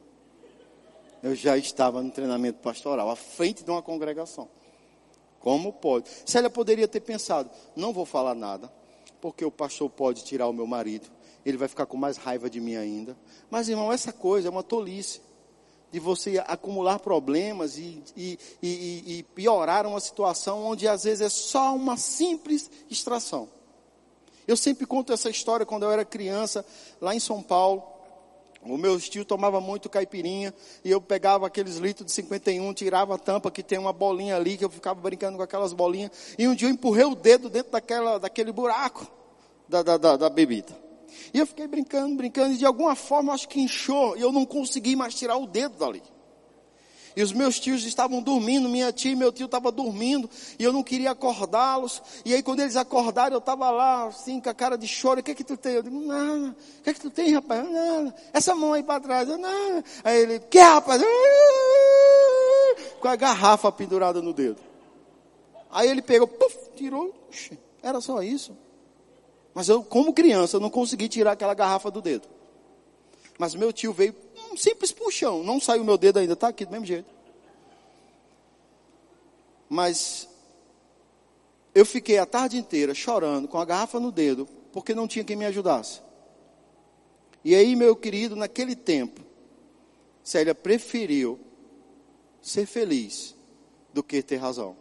[1.22, 4.48] Eu já estava no treinamento pastoral, à frente de uma congregação.
[5.38, 6.10] Como pode?
[6.26, 8.72] Célia poderia ter pensado: não vou falar nada,
[9.20, 11.08] porque o pastor pode tirar o meu marido,
[11.44, 13.16] ele vai ficar com mais raiva de mim ainda.
[13.50, 15.20] Mas, irmão, essa coisa é uma tolice
[15.90, 21.28] de você acumular problemas e, e, e, e piorar uma situação onde às vezes é
[21.28, 23.48] só uma simples extração.
[24.46, 26.64] Eu sempre conto essa história quando eu era criança,
[27.00, 27.82] lá em São Paulo.
[28.62, 30.52] O meu tio tomava muito caipirinha
[30.84, 34.58] e eu pegava aqueles litros de 51, tirava a tampa que tem uma bolinha ali,
[34.58, 36.10] que eu ficava brincando com aquelas bolinhas.
[36.38, 39.06] E um dia eu empurrei o dedo dentro daquela, daquele buraco
[39.68, 40.89] da, da, da, da bebida.
[41.32, 44.44] E eu fiquei brincando, brincando, e de alguma forma acho que inchou, e eu não
[44.44, 46.02] consegui mais tirar o dedo dali.
[47.16, 50.72] E os meus tios estavam dormindo, minha tia e meu tio estavam dormindo, e eu
[50.72, 52.00] não queria acordá-los.
[52.24, 55.22] E aí quando eles acordaram, eu estava lá, assim, com a cara de choro, o
[55.22, 55.74] que é que tu tem?
[55.74, 56.56] Eu digo, nada.
[56.78, 57.68] O que é que tu tem, rapaz?
[57.68, 58.14] Nada.
[58.32, 59.84] Essa mão aí para trás, nada.
[60.04, 61.02] Aí ele, que rapaz?
[63.00, 64.60] Com a garrafa pendurada no dedo.
[65.70, 67.14] Aí ele pegou, puf, tirou,
[67.82, 68.56] era só isso.
[69.54, 72.28] Mas eu, como criança, não consegui tirar aquela garrafa do dedo.
[73.38, 74.14] Mas meu tio veio
[74.50, 75.42] um simples puxão.
[75.42, 77.08] Não saiu meu dedo ainda, está aqui do mesmo jeito.
[79.68, 80.28] Mas
[81.74, 85.36] eu fiquei a tarde inteira chorando com a garrafa no dedo, porque não tinha quem
[85.36, 86.00] me ajudasse.
[87.44, 89.22] E aí, meu querido, naquele tempo,
[90.22, 91.40] Célia preferiu
[92.42, 93.34] ser feliz
[93.92, 94.76] do que ter razão.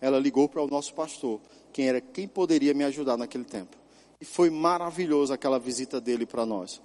[0.00, 1.40] Ela ligou para o nosso pastor,
[1.72, 3.81] quem era quem poderia me ajudar naquele tempo.
[4.22, 6.80] E foi maravilhoso aquela visita dele para nós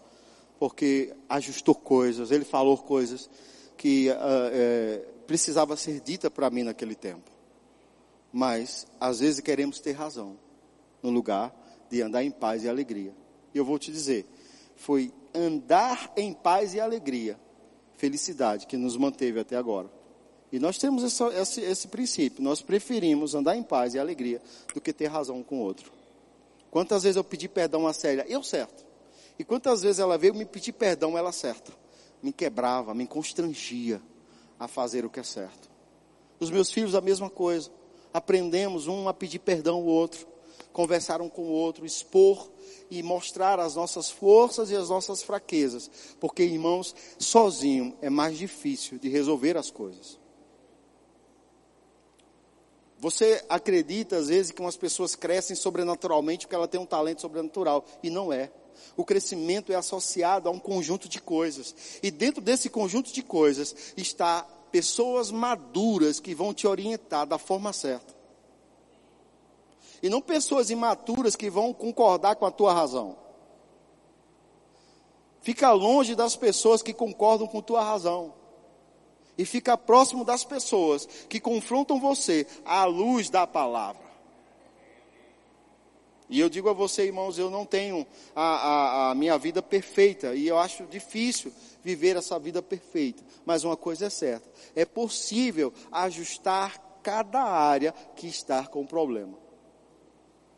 [0.60, 3.30] porque ajustou coisas, ele falou coisas
[3.78, 4.16] que uh,
[4.52, 7.32] é, precisava ser dita para mim naquele tempo.
[8.34, 10.38] Mas às vezes queremos ter razão
[11.02, 11.56] no lugar
[11.90, 13.14] de andar em paz e alegria.
[13.54, 14.26] E eu vou te dizer,
[14.76, 17.40] foi andar em paz e alegria,
[17.96, 19.90] felicidade que nos manteve até agora.
[20.52, 24.42] E nós temos essa, esse, esse princípio, nós preferimos andar em paz e alegria
[24.74, 25.97] do que ter razão com o outro.
[26.78, 28.24] Quantas vezes eu pedi perdão a Célia?
[28.30, 28.86] Eu certo.
[29.40, 31.74] E quantas vezes ela veio me pedir perdão, ela certa.
[32.22, 34.00] Me quebrava, me constrangia
[34.60, 35.72] a fazer o que é certo.
[36.40, 37.72] Os meus filhos a mesma coisa.
[38.14, 40.28] Aprendemos um a pedir perdão ao outro,
[40.72, 42.48] conversar um com o outro, expor
[42.92, 45.90] e mostrar as nossas forças e as nossas fraquezas.
[46.20, 50.20] Porque, irmãos, sozinho é mais difícil de resolver as coisas.
[53.00, 57.86] Você acredita às vezes que umas pessoas crescem sobrenaturalmente porque ela tem um talento sobrenatural
[58.02, 58.52] e não é.
[58.96, 61.76] O crescimento é associado a um conjunto de coisas.
[62.02, 67.72] E dentro desse conjunto de coisas está pessoas maduras que vão te orientar da forma
[67.72, 68.16] certa.
[70.02, 73.18] E não pessoas imaturas que vão concordar com a tua razão.
[75.42, 78.34] Fica longe das pessoas que concordam com tua razão.
[79.38, 84.08] E fica próximo das pessoas que confrontam você à luz da palavra.
[86.30, 90.36] E eu digo a você, irmãos, eu não tenho a, a, a, minha vida perfeita.
[90.36, 93.24] E eu acho difícil viver essa vida perfeita.
[93.46, 99.38] Mas uma coisa é certa: é possível ajustar cada área que está com problema.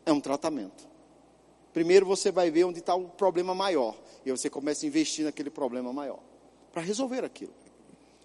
[0.04, 0.88] É um tratamento.
[1.72, 3.94] Primeiro você vai ver onde está o problema maior.
[4.26, 6.18] E você começa a investir naquele problema maior.
[6.72, 7.54] Para resolver aquilo.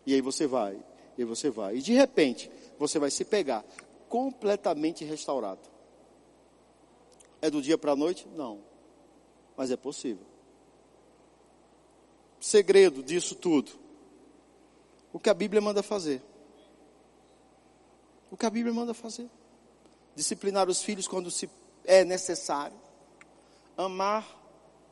[0.06, 0.80] E aí você vai,
[1.18, 1.78] e você vai.
[1.78, 3.66] E de repente, você vai se pegar
[4.08, 5.62] completamente restaurado.
[7.42, 8.28] É do dia para a noite?
[8.36, 8.60] Não.
[9.58, 10.26] Mas é possível.
[12.40, 13.72] Segredo disso tudo.
[15.12, 16.22] O que a Bíblia manda fazer.
[18.30, 19.30] O que a Bíblia manda fazer.
[20.16, 21.50] Disciplinar os filhos quando se
[21.84, 22.78] é necessário.
[23.78, 24.28] Amar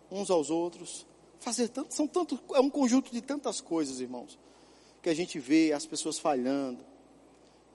[0.09, 1.05] uns aos outros.
[1.39, 4.39] Fazer tanto, são tanto, é um conjunto de tantas coisas, irmãos,
[5.03, 6.83] que a gente vê as pessoas falhando,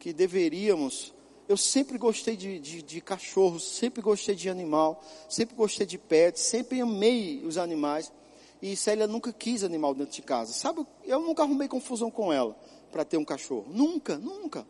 [0.00, 1.14] que deveríamos
[1.48, 6.42] eu sempre gostei de, de, de cachorros, sempre gostei de animal, sempre gostei de pets,
[6.42, 8.12] sempre amei os animais.
[8.60, 10.52] E Célia nunca quis animal dentro de casa.
[10.52, 12.54] Sabe, eu nunca arrumei confusão com ela
[12.92, 13.64] para ter um cachorro.
[13.70, 14.66] Nunca, nunca.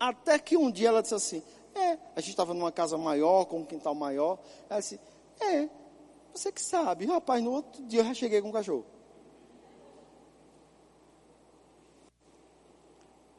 [0.00, 1.42] Até que um dia ela disse assim:
[1.76, 4.40] É, a gente estava numa casa maior, com um quintal maior.
[4.68, 4.98] Ela disse:
[5.38, 5.68] É,
[6.34, 7.06] você que sabe.
[7.06, 8.84] Rapaz, no outro dia eu já cheguei com um cachorro.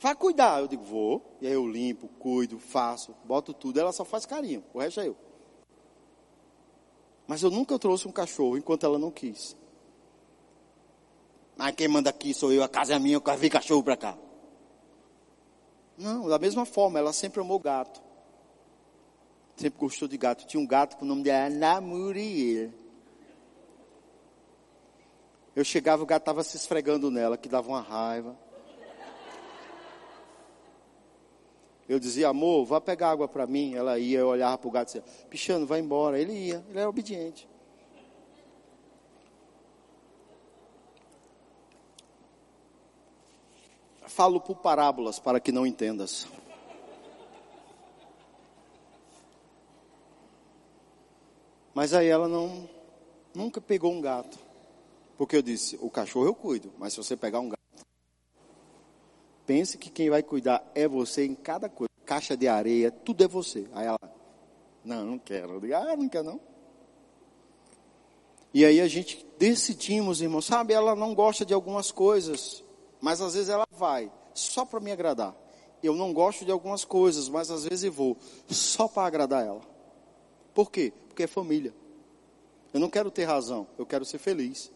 [0.06, 0.60] Vai cuidar.
[0.60, 1.36] Eu digo, vou.
[1.42, 3.80] E aí eu limpo, cuido, faço, boto tudo.
[3.80, 4.64] Ela só faz carinho.
[4.72, 5.18] O resto é eu.
[7.26, 9.58] Mas eu nunca trouxe um cachorro enquanto ela não quis.
[11.58, 14.16] Mas quem manda aqui sou eu, a casa é minha, eu vir cachorro para cá.
[15.98, 18.00] Não, da mesma forma, ela sempre amou gato.
[19.58, 20.46] Sempre gostou de gato.
[20.46, 22.70] Tinha um gato com o nome de Ana Muriel.
[25.56, 28.45] Eu chegava, o gato estava se esfregando nela, que dava uma raiva.
[31.88, 33.76] Eu dizia, amor, vá pegar água para mim.
[33.76, 36.20] Ela ia, eu olhava para o gato e dizia, pichando, vai embora.
[36.20, 37.48] Ele ia, ele era obediente.
[44.08, 46.28] Falo por parábolas para que não entendas.
[51.74, 52.70] Mas aí ela não,
[53.34, 54.40] nunca pegou um gato.
[55.18, 57.65] Porque eu disse, o cachorro eu cuido, mas se você pegar um gato,
[59.46, 61.90] Pense que quem vai cuidar é você em cada coisa.
[62.06, 63.68] Caixa de areia, tudo é você.
[63.74, 64.00] Aí ela,
[64.84, 65.54] não, não quero.
[65.54, 66.40] Eu digo, ah, não quer não.
[68.54, 72.64] E aí a gente decidimos, irmão, sabe, ela não gosta de algumas coisas,
[73.02, 75.36] mas às vezes ela vai, só para me agradar.
[75.84, 78.16] Eu não gosto de algumas coisas, mas às vezes vou,
[78.48, 79.62] só para agradar ela.
[80.54, 80.94] Por quê?
[81.08, 81.74] Porque é família.
[82.74, 84.72] Eu não quero ter razão, eu quero ser feliz.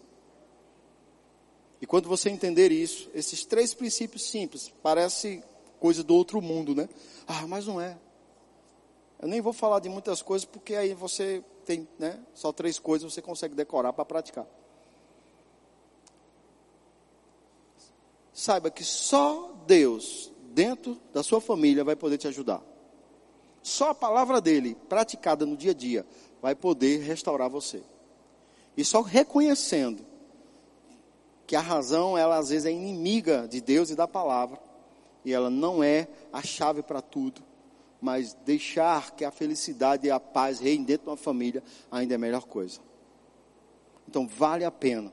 [1.81, 5.43] E quando você entender isso, esses três princípios simples, parece
[5.79, 6.89] coisa do outro mundo, né?
[7.25, 7.97] Ah, mas não é.
[9.21, 12.19] Eu nem vou falar de muitas coisas, porque aí você tem, né?
[12.33, 14.45] Só três coisas você consegue decorar para praticar.
[18.33, 22.61] Saiba que só Deus, dentro da sua família, vai poder te ajudar.
[23.61, 26.05] Só a palavra dele, praticada no dia a dia,
[26.41, 27.83] vai poder restaurar você.
[28.77, 30.05] E só reconhecendo
[31.49, 34.61] que a razão, ela às vezes é inimiga de Deus e da palavra,
[35.25, 37.41] e ela não é a chave para tudo,
[37.99, 42.17] mas deixar que a felicidade e a paz reinem dentro de uma família ainda é
[42.17, 42.79] a melhor coisa.
[44.07, 45.11] Então vale a pena,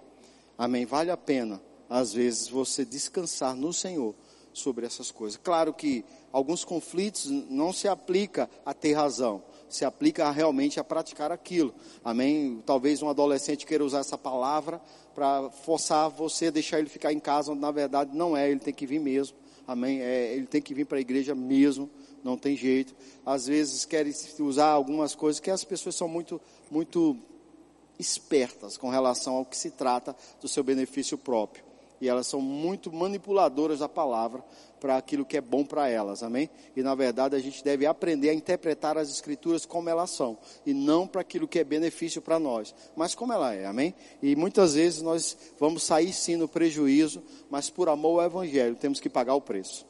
[0.59, 0.85] amém?
[0.85, 1.59] Vale a pena,
[1.89, 4.15] às vezes, você descansar no Senhor
[4.53, 5.41] sobre essas coisas.
[5.43, 11.33] Claro que alguns conflitos não se aplica a ter razão, se aplica realmente a praticar
[11.33, 11.75] aquilo.
[12.05, 12.63] Amém?
[12.67, 14.83] Talvez um adolescente queira usar essa palavra
[15.17, 18.61] para forçar você a deixar ele ficar em casa, onde na verdade não é, ele
[18.61, 19.35] tem que vir mesmo.
[19.67, 20.03] Amém?
[20.03, 21.89] É, ele tem que vir para a igreja mesmo,
[22.23, 22.95] não tem jeito.
[23.25, 26.39] Às vezes querem usar algumas coisas que as pessoas são muito,
[26.71, 27.17] muito
[27.99, 31.65] espertas com relação ao que se trata do seu benefício próprio.
[31.99, 34.45] E elas são muito manipuladoras da palavra
[34.81, 36.51] para aquilo que é bom para elas, amém?
[36.77, 40.75] E na verdade a gente deve aprender a interpretar as escrituras como elas são, e
[40.75, 43.95] não para aquilo que é benefício para nós, mas como ela é, amém?
[44.23, 49.01] E muitas vezes nós vamos sair sim no prejuízo, mas por amor ao evangelho temos
[49.01, 49.87] que pagar o preço.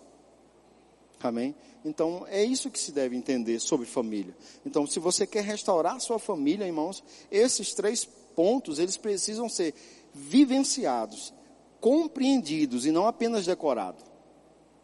[1.23, 1.55] Amém?
[1.85, 4.37] Então é isso que se deve entender sobre família.
[4.65, 9.75] Então, se você quer restaurar sua família, irmãos, esses três pontos eles precisam ser
[10.13, 11.33] vivenciados,
[11.81, 14.05] compreendidos e não apenas decorados.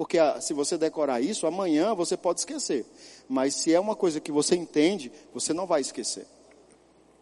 [0.02, 2.84] Porque ah, se você decorar isso, amanhã você pode esquecer.
[3.28, 6.26] Mas se é uma coisa que você entende, você não vai esquecer.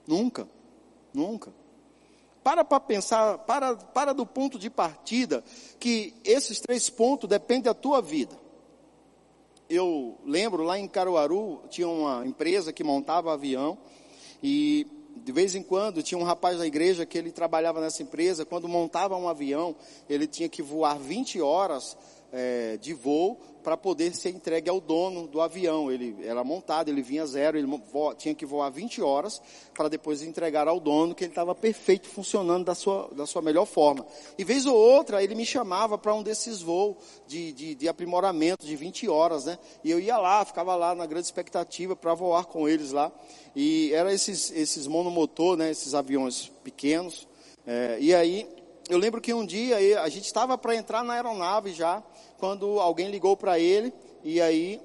[0.07, 0.49] Nunca.
[1.13, 1.53] Nunca.
[2.43, 5.45] Para para pensar, para, para do ponto de partida,
[5.79, 8.35] que esses três pontos dependem da tua vida.
[9.69, 13.77] Eu lembro lá em Caruaru, tinha uma empresa que montava avião,
[14.43, 18.47] e de vez em quando tinha um rapaz da igreja que ele trabalhava nessa empresa,
[18.47, 19.77] quando montava um avião,
[20.09, 21.95] ele tinha que voar 20 horas
[22.33, 25.91] é, de voo para poder ser entregue ao dono do avião.
[25.91, 27.69] Ele era montado, ele vinha zero, ele
[28.17, 29.41] tinha que voar 20 horas
[29.75, 33.67] para depois entregar ao dono que ele estava perfeito, funcionando da sua, da sua melhor
[33.67, 34.07] forma.
[34.39, 38.67] E vez ou outra ele me chamava para um desses voos de, de, de, aprimoramento
[38.67, 39.59] de 20 horas, né?
[39.85, 43.13] E eu ia lá, ficava lá na grande expectativa para voar com eles lá.
[43.55, 45.71] E era esses, esses monomotor, né?
[45.71, 47.29] Esses aviões pequenos.
[47.67, 48.49] É, e aí
[48.91, 52.03] eu lembro que um dia a gente estava para entrar na aeronave já,
[52.39, 53.93] quando alguém ligou para ele,
[54.25, 54.81] e aí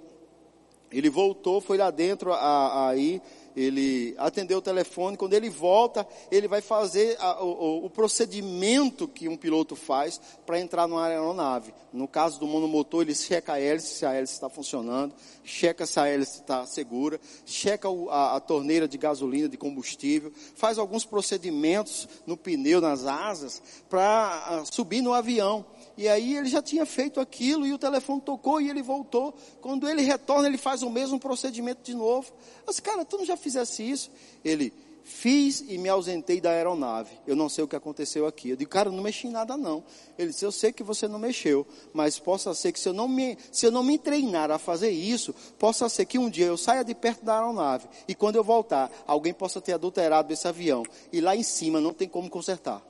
[0.91, 3.19] ele voltou, foi lá dentro, aí
[3.55, 9.29] ele atendeu o telefone, quando ele volta, ele vai fazer a, o, o, procedimento que
[9.29, 11.73] um piloto faz para entrar numa aeronave.
[11.93, 15.99] No caso do monomotor, ele checa a hélice, se a hélice está funcionando, checa se
[15.99, 21.05] a hélice está segura, checa o, a, a torneira de gasolina, de combustível, faz alguns
[21.05, 25.65] procedimentos no pneu, nas asas, para subir no avião.
[25.97, 29.33] E aí ele já tinha feito aquilo e o telefone tocou e ele voltou.
[29.61, 32.31] Quando ele retorna, ele faz o mesmo procedimento de novo.
[32.65, 34.11] Eu disse, cara, tu não já fizesse isso?
[34.43, 34.73] Ele,
[35.05, 37.11] fiz e me ausentei da aeronave.
[37.27, 38.49] Eu não sei o que aconteceu aqui.
[38.49, 39.83] Eu digo, cara, não mexi em nada não.
[40.17, 43.07] Ele disse, eu sei que você não mexeu, mas possa ser que se eu não
[43.07, 46.57] me, se eu não me treinar a fazer isso, possa ser que um dia eu
[46.57, 50.83] saia de perto da aeronave e quando eu voltar, alguém possa ter adulterado esse avião
[51.13, 52.83] e lá em cima não tem como consertar.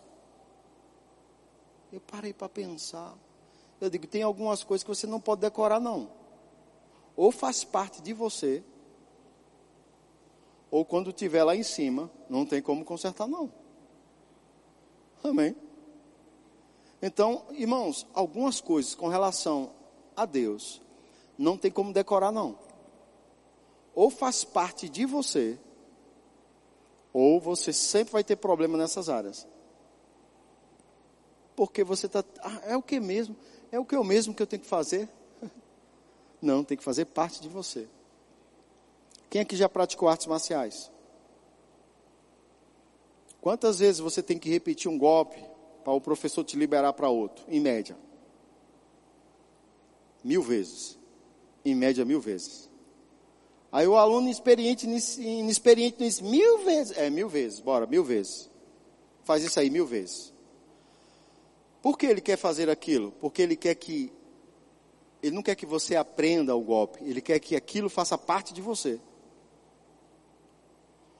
[1.95, 3.17] Eu parei para pensar.
[3.79, 6.09] Eu digo, tem algumas coisas que você não pode decorar, não.
[7.15, 8.61] Ou faz parte de você,
[10.69, 13.49] ou quando estiver lá em cima, não tem como consertar, não.
[15.23, 15.55] Amém?
[17.01, 19.71] Então, irmãos, algumas coisas com relação
[20.17, 20.81] a Deus,
[21.37, 22.59] não tem como decorar, não.
[23.93, 25.57] Ou faz parte de você,
[27.13, 29.47] ou você sempre vai ter problema nessas áreas
[31.55, 32.23] porque você está.
[32.41, 33.35] Ah, é o que mesmo?
[33.71, 35.09] É o que eu mesmo que eu tenho que fazer?
[36.41, 37.87] Não, tem que fazer parte de você.
[39.29, 40.91] Quem aqui já praticou artes marciais?
[43.41, 45.43] Quantas vezes você tem que repetir um golpe
[45.83, 47.45] para o professor te liberar para outro?
[47.47, 47.97] Em média.
[50.23, 50.97] Mil vezes.
[51.63, 52.69] Em média, mil vezes.
[53.71, 56.97] Aí o aluno experiente, inexperiente diz mil vezes.
[56.97, 58.49] É, mil vezes, bora, mil vezes.
[59.25, 60.33] Faz isso aí mil vezes.
[61.85, 63.11] Por que ele quer fazer aquilo?
[63.21, 64.11] Porque ele quer que
[65.21, 68.59] ele não quer que você aprenda o golpe, ele quer que aquilo faça parte de
[68.59, 68.99] você.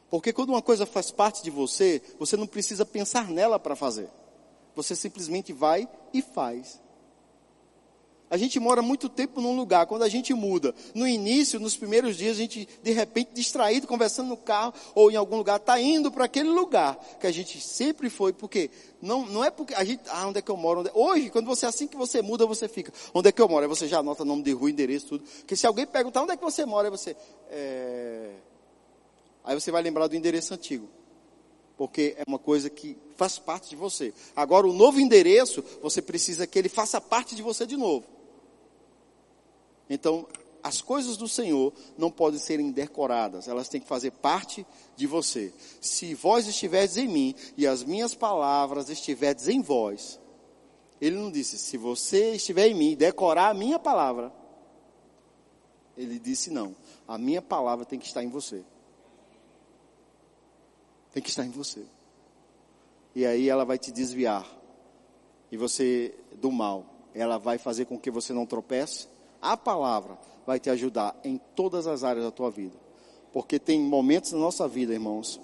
[0.10, 4.10] Porque quando uma coisa faz parte de você, você não precisa pensar nela para fazer.
[4.76, 6.82] Você simplesmente vai e faz.
[8.36, 12.18] A gente mora muito tempo num lugar, quando a gente muda, no início, nos primeiros
[12.18, 16.12] dias, a gente, de repente, distraído, conversando no carro, ou em algum lugar, está indo
[16.12, 18.70] para aquele lugar que a gente sempre foi, porque
[19.02, 20.86] não, não é porque a gente, ah, onde é que eu moro?
[20.86, 20.92] É?
[20.94, 23.64] Hoje, quando você, assim que você muda, você fica, onde é que eu moro?
[23.64, 25.24] Aí você já anota nome de rua, endereço, tudo.
[25.40, 26.90] Porque se alguém perguntar, onde é que você mora?
[26.90, 27.16] Aí você,
[27.50, 28.32] é...
[29.46, 30.90] Aí você vai lembrar do endereço antigo.
[31.78, 34.14] Porque é uma coisa que faz parte de você.
[34.36, 38.15] Agora, o novo endereço, você precisa que ele faça parte de você de novo.
[39.90, 40.28] Então,
[40.66, 45.54] as coisas do Senhor não podem ser decoradas, elas têm que fazer parte de você.
[45.80, 50.20] Se vós estiverdes em mim e as minhas palavras estiverdes em vós,
[51.00, 54.34] ele não disse, se você estiver em mim, decorar a minha palavra.
[55.96, 56.76] Ele disse, não,
[57.08, 58.64] a minha palavra tem que estar em você.
[61.12, 61.86] Tem que estar em você.
[63.14, 64.50] E aí ela vai te desviar.
[65.52, 69.14] E você, do mal, ela vai fazer com que você não tropece
[69.46, 72.76] a palavra vai te ajudar em todas as áreas da tua vida.
[73.32, 75.40] Porque tem momentos na nossa vida, irmãos,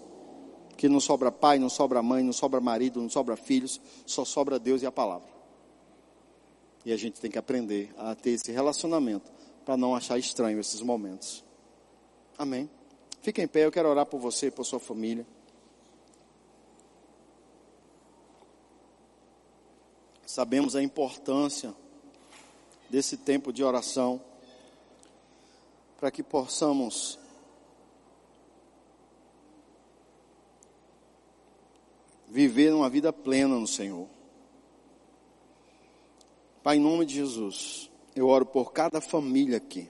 [0.76, 4.58] que não sobra pai, não sobra mãe, não sobra marido, não sobra filhos, só sobra
[4.58, 5.30] Deus e a palavra.
[6.84, 9.32] E a gente tem que aprender a ter esse relacionamento
[9.64, 11.44] para não achar estranho esses momentos.
[12.38, 12.68] Amém.
[13.22, 15.28] Fica em pé, eu quero orar por você e por sua família.
[20.26, 21.76] Sabemos a importância
[22.92, 24.22] desse tempo de oração,
[25.98, 27.18] para que possamos
[32.28, 34.10] viver uma vida plena no Senhor.
[36.62, 39.90] Pai, em nome de Jesus, Eu oro por cada família aqui,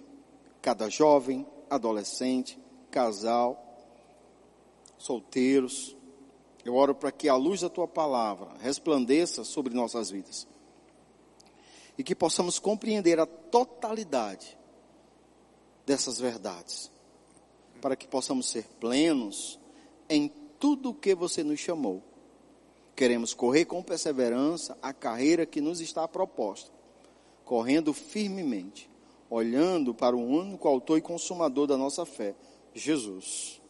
[0.62, 2.60] cada jovem, adolescente,
[2.92, 3.80] casal,
[4.96, 5.98] solteiros.
[6.64, 10.51] Eu oro para que a luz da tua palavra resplandeça sobre nossas vidas
[12.02, 14.58] e que possamos compreender a totalidade
[15.86, 16.92] dessas verdades,
[17.80, 19.60] para que possamos ser plenos
[20.10, 22.02] em tudo o que você nos chamou.
[22.96, 26.72] Queremos correr com perseverança a carreira que nos está proposta,
[27.46, 28.90] correndo firmemente,
[29.30, 32.34] olhando para o único autor e consumador da nossa fé,
[32.74, 33.62] Jesus.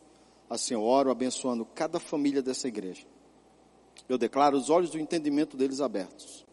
[0.49, 3.05] Assim eu oro abençoando cada família dessa igreja.
[4.07, 6.49] Eu declaro os olhos do entendimento deles abertos.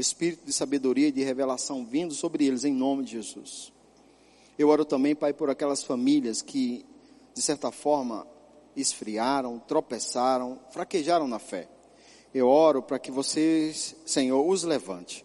[0.00, 3.72] Espírito de sabedoria e de revelação vindo sobre eles em nome de Jesus.
[4.58, 6.86] Eu oro também, Pai, por aquelas famílias que,
[7.34, 8.26] de certa forma,
[8.76, 11.68] esfriaram, tropeçaram, fraquejaram na fé.
[12.32, 13.72] Eu oro para que você,
[14.06, 15.24] Senhor, os levante.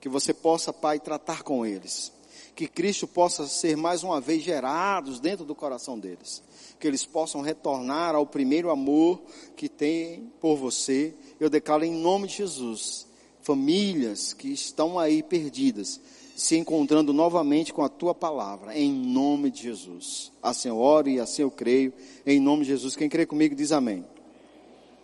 [0.00, 2.12] Que você possa, Pai, tratar com eles.
[2.54, 6.42] Que Cristo possa ser mais uma vez gerados dentro do coração deles.
[6.78, 9.20] Que eles possam retornar ao primeiro amor
[9.56, 11.14] que tem por você.
[11.40, 13.07] Eu declaro em nome de Jesus.
[13.48, 15.98] Famílias que estão aí perdidas,
[16.36, 20.30] se encontrando novamente com a tua palavra, em nome de Jesus.
[20.42, 21.90] Assim eu oro e assim eu creio,
[22.26, 22.94] em nome de Jesus.
[22.94, 24.04] Quem crê comigo diz amém.